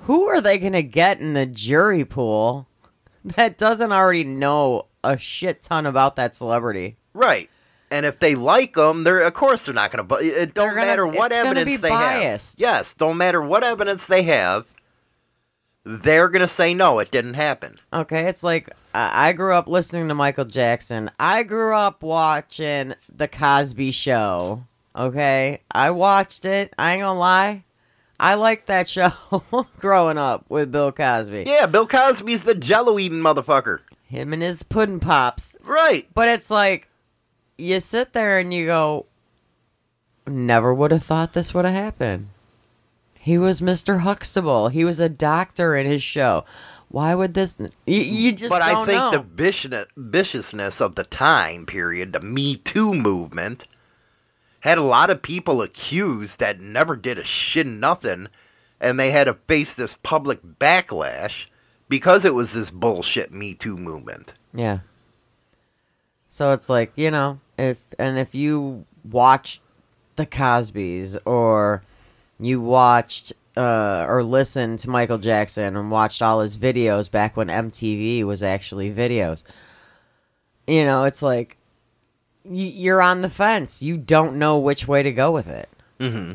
[0.00, 2.68] who are they going to get in the jury pool
[3.24, 6.96] that doesn't already know a shit ton about that celebrity?
[7.14, 7.48] Right.
[7.92, 10.14] And if they like them, they're of course they're not going to.
[10.16, 12.58] It don't gonna- matter what evidence be they biased.
[12.58, 12.68] have.
[12.68, 14.66] Yes, don't matter what evidence they have.
[15.84, 17.78] They're going to say no, it didn't happen.
[17.92, 21.10] Okay, it's like I I grew up listening to Michael Jackson.
[21.18, 24.64] I grew up watching The Cosby Show.
[24.94, 26.72] Okay, I watched it.
[26.78, 27.64] I ain't gonna lie.
[28.20, 29.10] I liked that show
[29.80, 31.44] growing up with Bill Cosby.
[31.46, 33.80] Yeah, Bill Cosby's the jello eating motherfucker.
[34.04, 35.56] Him and his pudding pops.
[35.64, 36.06] Right.
[36.14, 36.88] But it's like
[37.62, 39.06] you sit there and you go,
[40.26, 42.28] never would have thought this would have happened.
[43.18, 44.00] He was Mr.
[44.00, 44.68] Huxtable.
[44.68, 46.44] He was a doctor in his show.
[46.88, 47.56] Why would this?
[47.86, 49.12] You, you just but I think know.
[49.12, 53.66] the viciousness, viciousness of the time period, the Me Too movement,
[54.60, 58.28] had a lot of people accused that never did a shit nothing,
[58.80, 61.46] and they had to face this public backlash
[61.88, 64.34] because it was this bullshit Me Too movement.
[64.52, 64.80] Yeah.
[66.28, 69.60] So it's like, you know, if and if you watch
[70.16, 71.82] the Cosbys or
[72.40, 77.48] you watched uh, or listened to Michael Jackson and watched all his videos back when
[77.48, 79.44] MTV was actually videos,
[80.66, 81.56] you know, it's like
[82.44, 83.82] you're on the fence.
[83.82, 85.68] You don't know which way to go with it.
[86.00, 86.32] Mm-hmm.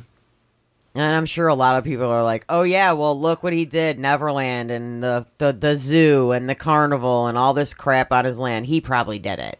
[0.95, 3.65] And I'm sure a lot of people are like, "Oh yeah, well look what he
[3.65, 8.25] did, Neverland and the the, the zoo and the carnival and all this crap on
[8.25, 8.65] his land.
[8.65, 9.59] He probably did it."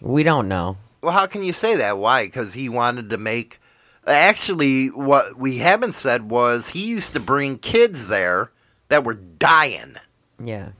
[0.00, 0.76] We don't know.
[1.02, 1.98] Well, how can you say that?
[1.98, 2.26] Why?
[2.26, 3.60] Because he wanted to make.
[4.06, 8.50] Actually, what we haven't said was he used to bring kids there
[8.88, 9.96] that were dying.
[10.42, 10.70] Yeah.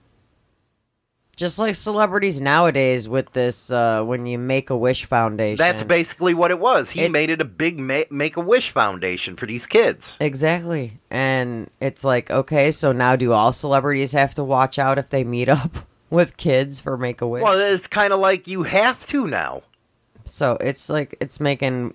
[1.36, 5.56] Just like celebrities nowadays with this uh when you make a wish foundation.
[5.56, 6.90] That's basically what it was.
[6.90, 10.16] He It- made it a big ma- Make a Wish Foundation for these kids.
[10.20, 10.98] Exactly.
[11.12, 15.22] And it's like, okay, so now do all celebrities have to watch out if they
[15.22, 15.76] meet up
[16.10, 17.42] with kids for make a wish?
[17.42, 19.62] Well, it's kind of like you have to now.
[20.24, 21.94] So it's like it's making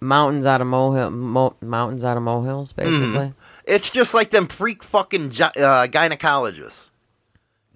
[0.00, 3.06] mountains out of molehill, mo- mountains out of molehills, basically.
[3.28, 3.34] Mhm.
[3.64, 6.90] It's just like them freak fucking gi- uh, gynecologists.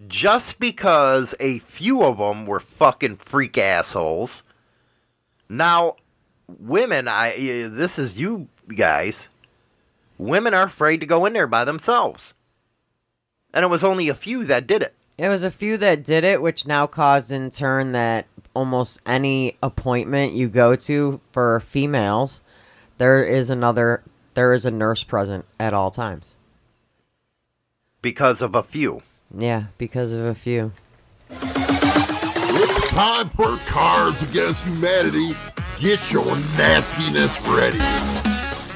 [0.08, 4.42] Just because a few of them were fucking freak assholes.
[5.48, 5.96] Now,
[6.46, 9.28] women, I uh, this is you guys.
[10.16, 12.34] Women are afraid to go in there by themselves,
[13.54, 14.94] and it was only a few that did it.
[15.20, 19.58] It was a few that did it, which now caused in turn that almost any
[19.62, 22.40] appointment you go to for females,
[22.96, 24.02] there is another,
[24.32, 26.36] there is a nurse present at all times.
[28.00, 29.02] Because of a few.
[29.36, 30.72] Yeah, because of a few.
[31.28, 35.36] It's time for Cards Against Humanity.
[35.78, 37.76] Get your nastiness ready.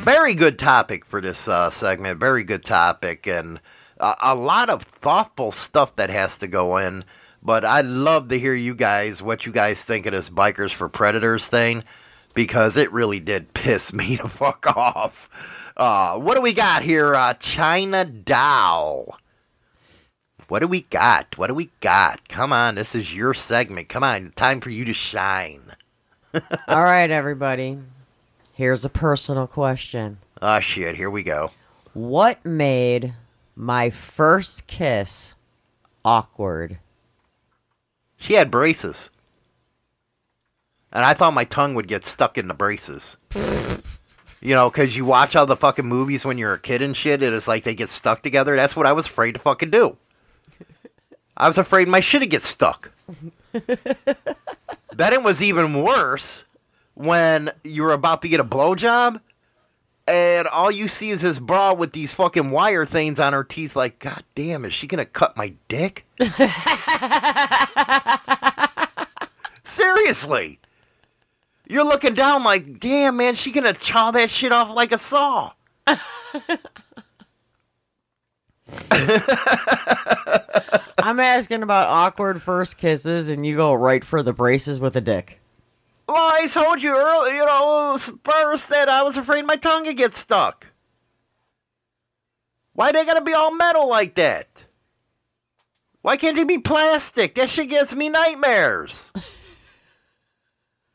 [0.05, 2.21] Very good topic for this uh, segment.
[2.21, 3.61] Very good topic, and
[4.01, 7.05] uh, a lot of thoughtful stuff that has to go in.
[7.43, 10.89] But I'd love to hear you guys what you guys think of this Bikers for
[10.89, 11.85] Predators thing,
[12.33, 15.29] because it really did piss me to fuck off.
[15.77, 17.15] Uh, what do we got here?
[17.15, 19.17] Uh, China Dow.
[20.49, 21.37] What do we got?
[21.37, 22.29] What do we got?
[22.29, 23.89] Come on, this is your segment.
[23.89, 25.75] Come on, time for you to shine.
[26.69, 27.79] all right, everybody.
[28.53, 30.19] Here's a personal question.
[30.41, 31.51] Ah, shit, here we go.
[31.93, 33.15] What made
[33.57, 35.35] my first kiss
[36.05, 36.79] awkward?
[38.17, 39.11] She had braces.
[40.93, 43.17] And I thought my tongue would get stuck in the braces.
[43.35, 47.23] you know, because you watch all the fucking movies when you're a kid and shit,
[47.23, 48.55] and it's like they get stuck together.
[48.55, 49.97] That's what I was afraid to fucking do.
[51.37, 52.93] I was afraid my shit would get stuck.
[53.53, 56.45] then it was even worse
[56.95, 59.21] when you were about to get a blowjob,
[60.07, 63.75] and all you see is his bra with these fucking wire things on her teeth.
[63.75, 66.07] Like, God damn, is she gonna cut my dick?
[69.65, 70.59] Seriously.
[71.67, 75.53] You're looking down like, damn, man, she gonna chaw that shit off like a saw.
[80.99, 85.01] I'm asking about awkward first kisses, and you go right for the braces with a
[85.01, 85.41] dick.
[86.07, 89.97] Well, I told you earlier, you know, first that I was afraid my tongue would
[89.97, 90.67] get stuck.
[92.75, 94.65] Why they gotta be all metal like that?
[96.03, 97.35] Why can't they be plastic?
[97.35, 99.11] That shit gives me nightmares.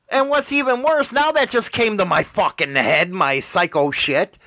[0.10, 4.38] and what's even worse, now that just came to my fucking head, my psycho shit,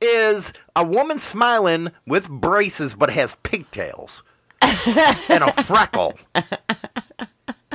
[0.00, 4.24] is a woman smiling with braces but has pigtails.
[4.62, 6.18] and a freckle.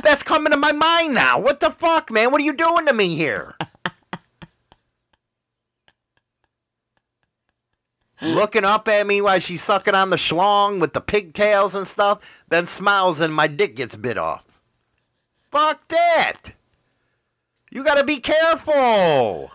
[0.04, 1.40] That's coming to my mind now.
[1.40, 2.30] What the fuck, man?
[2.30, 3.56] What are you doing to me here?
[8.20, 12.20] Looking up at me while she's sucking on the schlong with the pigtails and stuff,
[12.48, 14.44] then smiles and my dick gets bit off.
[15.50, 16.52] Fuck that!
[17.70, 19.50] You gotta be careful!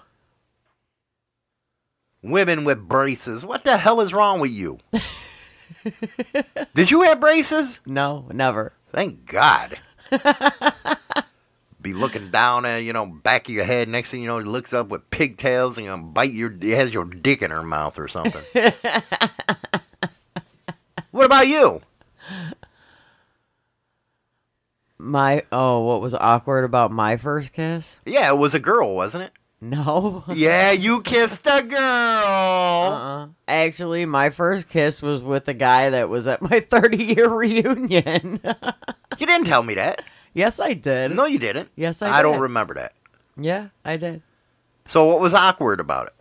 [2.21, 3.45] Women with braces.
[3.45, 4.79] What the hell is wrong with you?
[6.75, 7.79] Did you have braces?
[7.85, 8.73] No, never.
[8.91, 9.79] Thank God.
[11.81, 13.87] Be looking down at you know back of your head.
[13.87, 16.49] Next thing you know, he looks up with pigtails and gonna bite your.
[16.49, 18.43] He has your dick in her mouth or something.
[21.11, 21.81] what about you?
[24.97, 27.97] My oh, what was awkward about my first kiss?
[28.05, 29.31] Yeah, it was a girl, wasn't it?
[29.61, 30.23] No.
[30.29, 31.79] Yeah, you kissed a girl.
[31.79, 33.27] Uh-uh.
[33.47, 38.39] Actually, my first kiss was with a guy that was at my 30 year reunion.
[39.17, 40.03] You didn't tell me that.
[40.33, 41.15] yes, I did.
[41.15, 41.69] No, you didn't.
[41.75, 42.93] Yes, I I don't remember that.
[43.37, 44.21] Yeah, I did.
[44.87, 46.13] So what was awkward about it?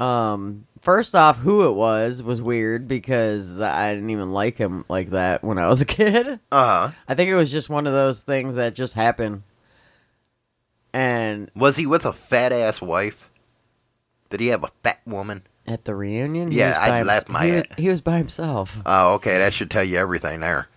[0.00, 5.10] Um, first off, who it was was weird because I didn't even like him like
[5.10, 6.26] that when I was a kid.
[6.50, 6.90] Uh huh.
[7.06, 9.42] I think it was just one of those things that just happened.
[10.94, 13.28] And Was he with a fat ass wife?
[14.30, 15.42] Did he have a fat woman?
[15.66, 17.66] at the reunion, Yeah, by laugh my he, head.
[17.78, 18.78] he was by himself.
[18.84, 19.38] Oh, okay.
[19.38, 20.68] That should tell you everything there.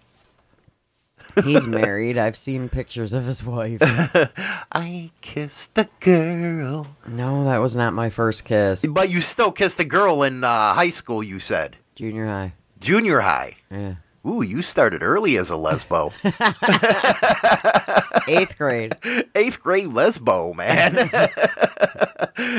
[1.44, 2.18] He's married.
[2.18, 3.80] I've seen pictures of his wife.
[4.72, 6.88] I kissed a girl.
[7.06, 8.86] No, that was not my first kiss.
[8.86, 11.76] But you still kissed a girl in uh, high school, you said.
[11.96, 12.54] Junior high.
[12.80, 13.58] Junior high.
[13.70, 13.96] Yeah.
[14.28, 16.12] Ooh, you started early as a lesbo.
[18.28, 18.98] Eighth grade.
[19.36, 21.10] Eighth grade lesbo, man.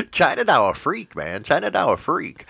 [0.11, 1.43] China Dow a freak, man.
[1.43, 2.45] China Dow a freak.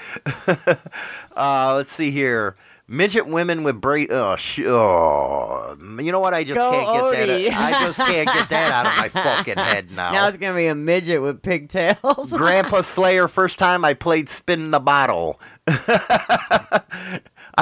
[1.36, 2.56] uh, let's see here.
[2.88, 6.34] Midget women with bra Oh, sh- oh, you know what?
[6.34, 7.50] I just Go, can't get Odie.
[7.50, 7.60] that.
[7.60, 10.12] I just can't get that out of my fucking head now.
[10.12, 12.32] Now it's gonna be a midget with pigtails.
[12.34, 15.40] Grandpa Slayer, first time I played Spin the Bottle.
[15.68, 16.82] I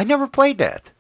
[0.06, 0.92] never played that.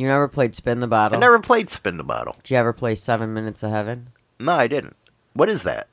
[0.00, 1.18] You never played spin the bottle.
[1.18, 2.34] I never played Spin the Bottle.
[2.42, 4.08] Did you ever play Seven Minutes of Heaven?
[4.38, 4.96] No, I didn't.
[5.34, 5.88] What is that?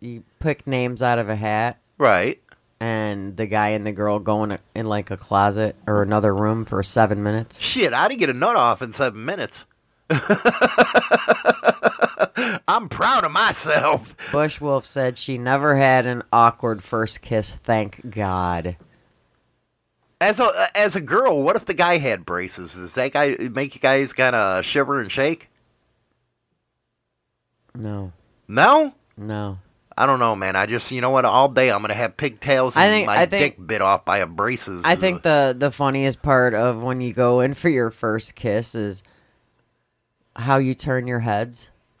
[0.00, 2.40] You pick names out of a hat, Right.
[2.80, 6.34] and the guy and the girl go in, a, in like a closet or another
[6.34, 7.60] room for seven minutes.
[7.60, 9.64] Shit, I didn't get a nut off in seven minutes.
[12.68, 14.16] I'm proud of myself.
[14.32, 17.56] Bush Wolf said she never had an awkward first kiss.
[17.56, 18.76] Thank God.
[20.20, 22.74] As a as a girl, what if the guy had braces?
[22.74, 25.48] Does that guy make you guys kind of shiver and shake?
[27.74, 28.12] No,
[28.48, 29.58] No, no.
[29.98, 30.56] I don't know, man.
[30.56, 31.24] I just you know what?
[31.24, 34.04] All day I'm gonna have pigtails and I think- my I think- dick bit off
[34.04, 34.82] by a braces.
[34.84, 38.74] I think the the funniest part of when you go in for your first kiss
[38.74, 39.02] is
[40.34, 41.70] how you turn your heads.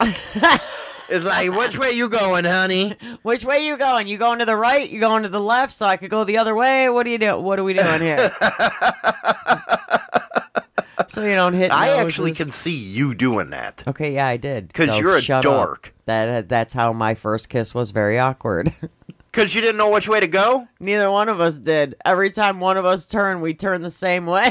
[1.08, 2.94] it's like which way you going, honey?
[3.22, 4.06] Which way you going?
[4.08, 4.88] You going to the right?
[4.88, 5.72] You going to the left?
[5.72, 6.88] So I could go the other way?
[6.88, 7.42] What are you doing?
[7.42, 8.34] What are we doing here?
[11.08, 11.70] so you don't hit.
[11.72, 13.82] I actually can see you doing that.
[13.86, 14.72] Okay, yeah, I did.
[14.74, 15.52] 'Cause So you're a shut up.
[15.52, 15.94] dork.
[16.04, 18.72] That uh, that's how my first kiss was very awkward.
[19.32, 20.66] Cause you didn't know which way to go.
[20.80, 21.94] Neither one of us did.
[22.06, 24.50] Every time one of us turned, we turned the same way.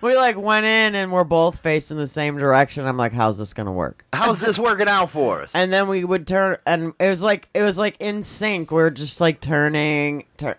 [0.00, 2.86] We like went in and we're both facing the same direction.
[2.86, 4.04] I'm like, how's this gonna work?
[4.12, 5.50] How's this working out for us?
[5.54, 8.70] And then we would turn, and it was like it was like in sync.
[8.70, 10.56] We are just like turning, turn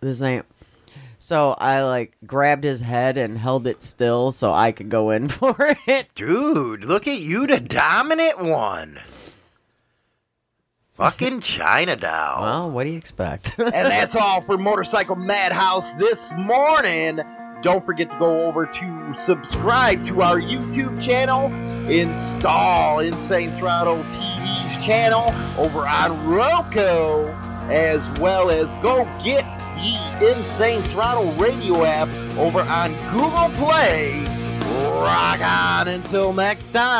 [0.00, 0.42] the same.
[1.18, 5.28] So I like grabbed his head and held it still so I could go in
[5.30, 5.56] for
[5.86, 6.14] it.
[6.14, 9.00] Dude, look at you, the dominant one.
[10.94, 12.40] Fucking China Dow.
[12.40, 13.58] Well, what do you expect?
[13.58, 17.20] and that's all for Motorcycle Madhouse this morning.
[17.66, 21.52] Don't forget to go over to subscribe to our YouTube channel,
[21.90, 27.26] install Insane Throttle TV's channel over on Roku,
[27.68, 29.42] as well as go get
[29.74, 34.24] the Insane Throttle radio app over on Google Play.
[35.02, 36.96] Rock on until next time.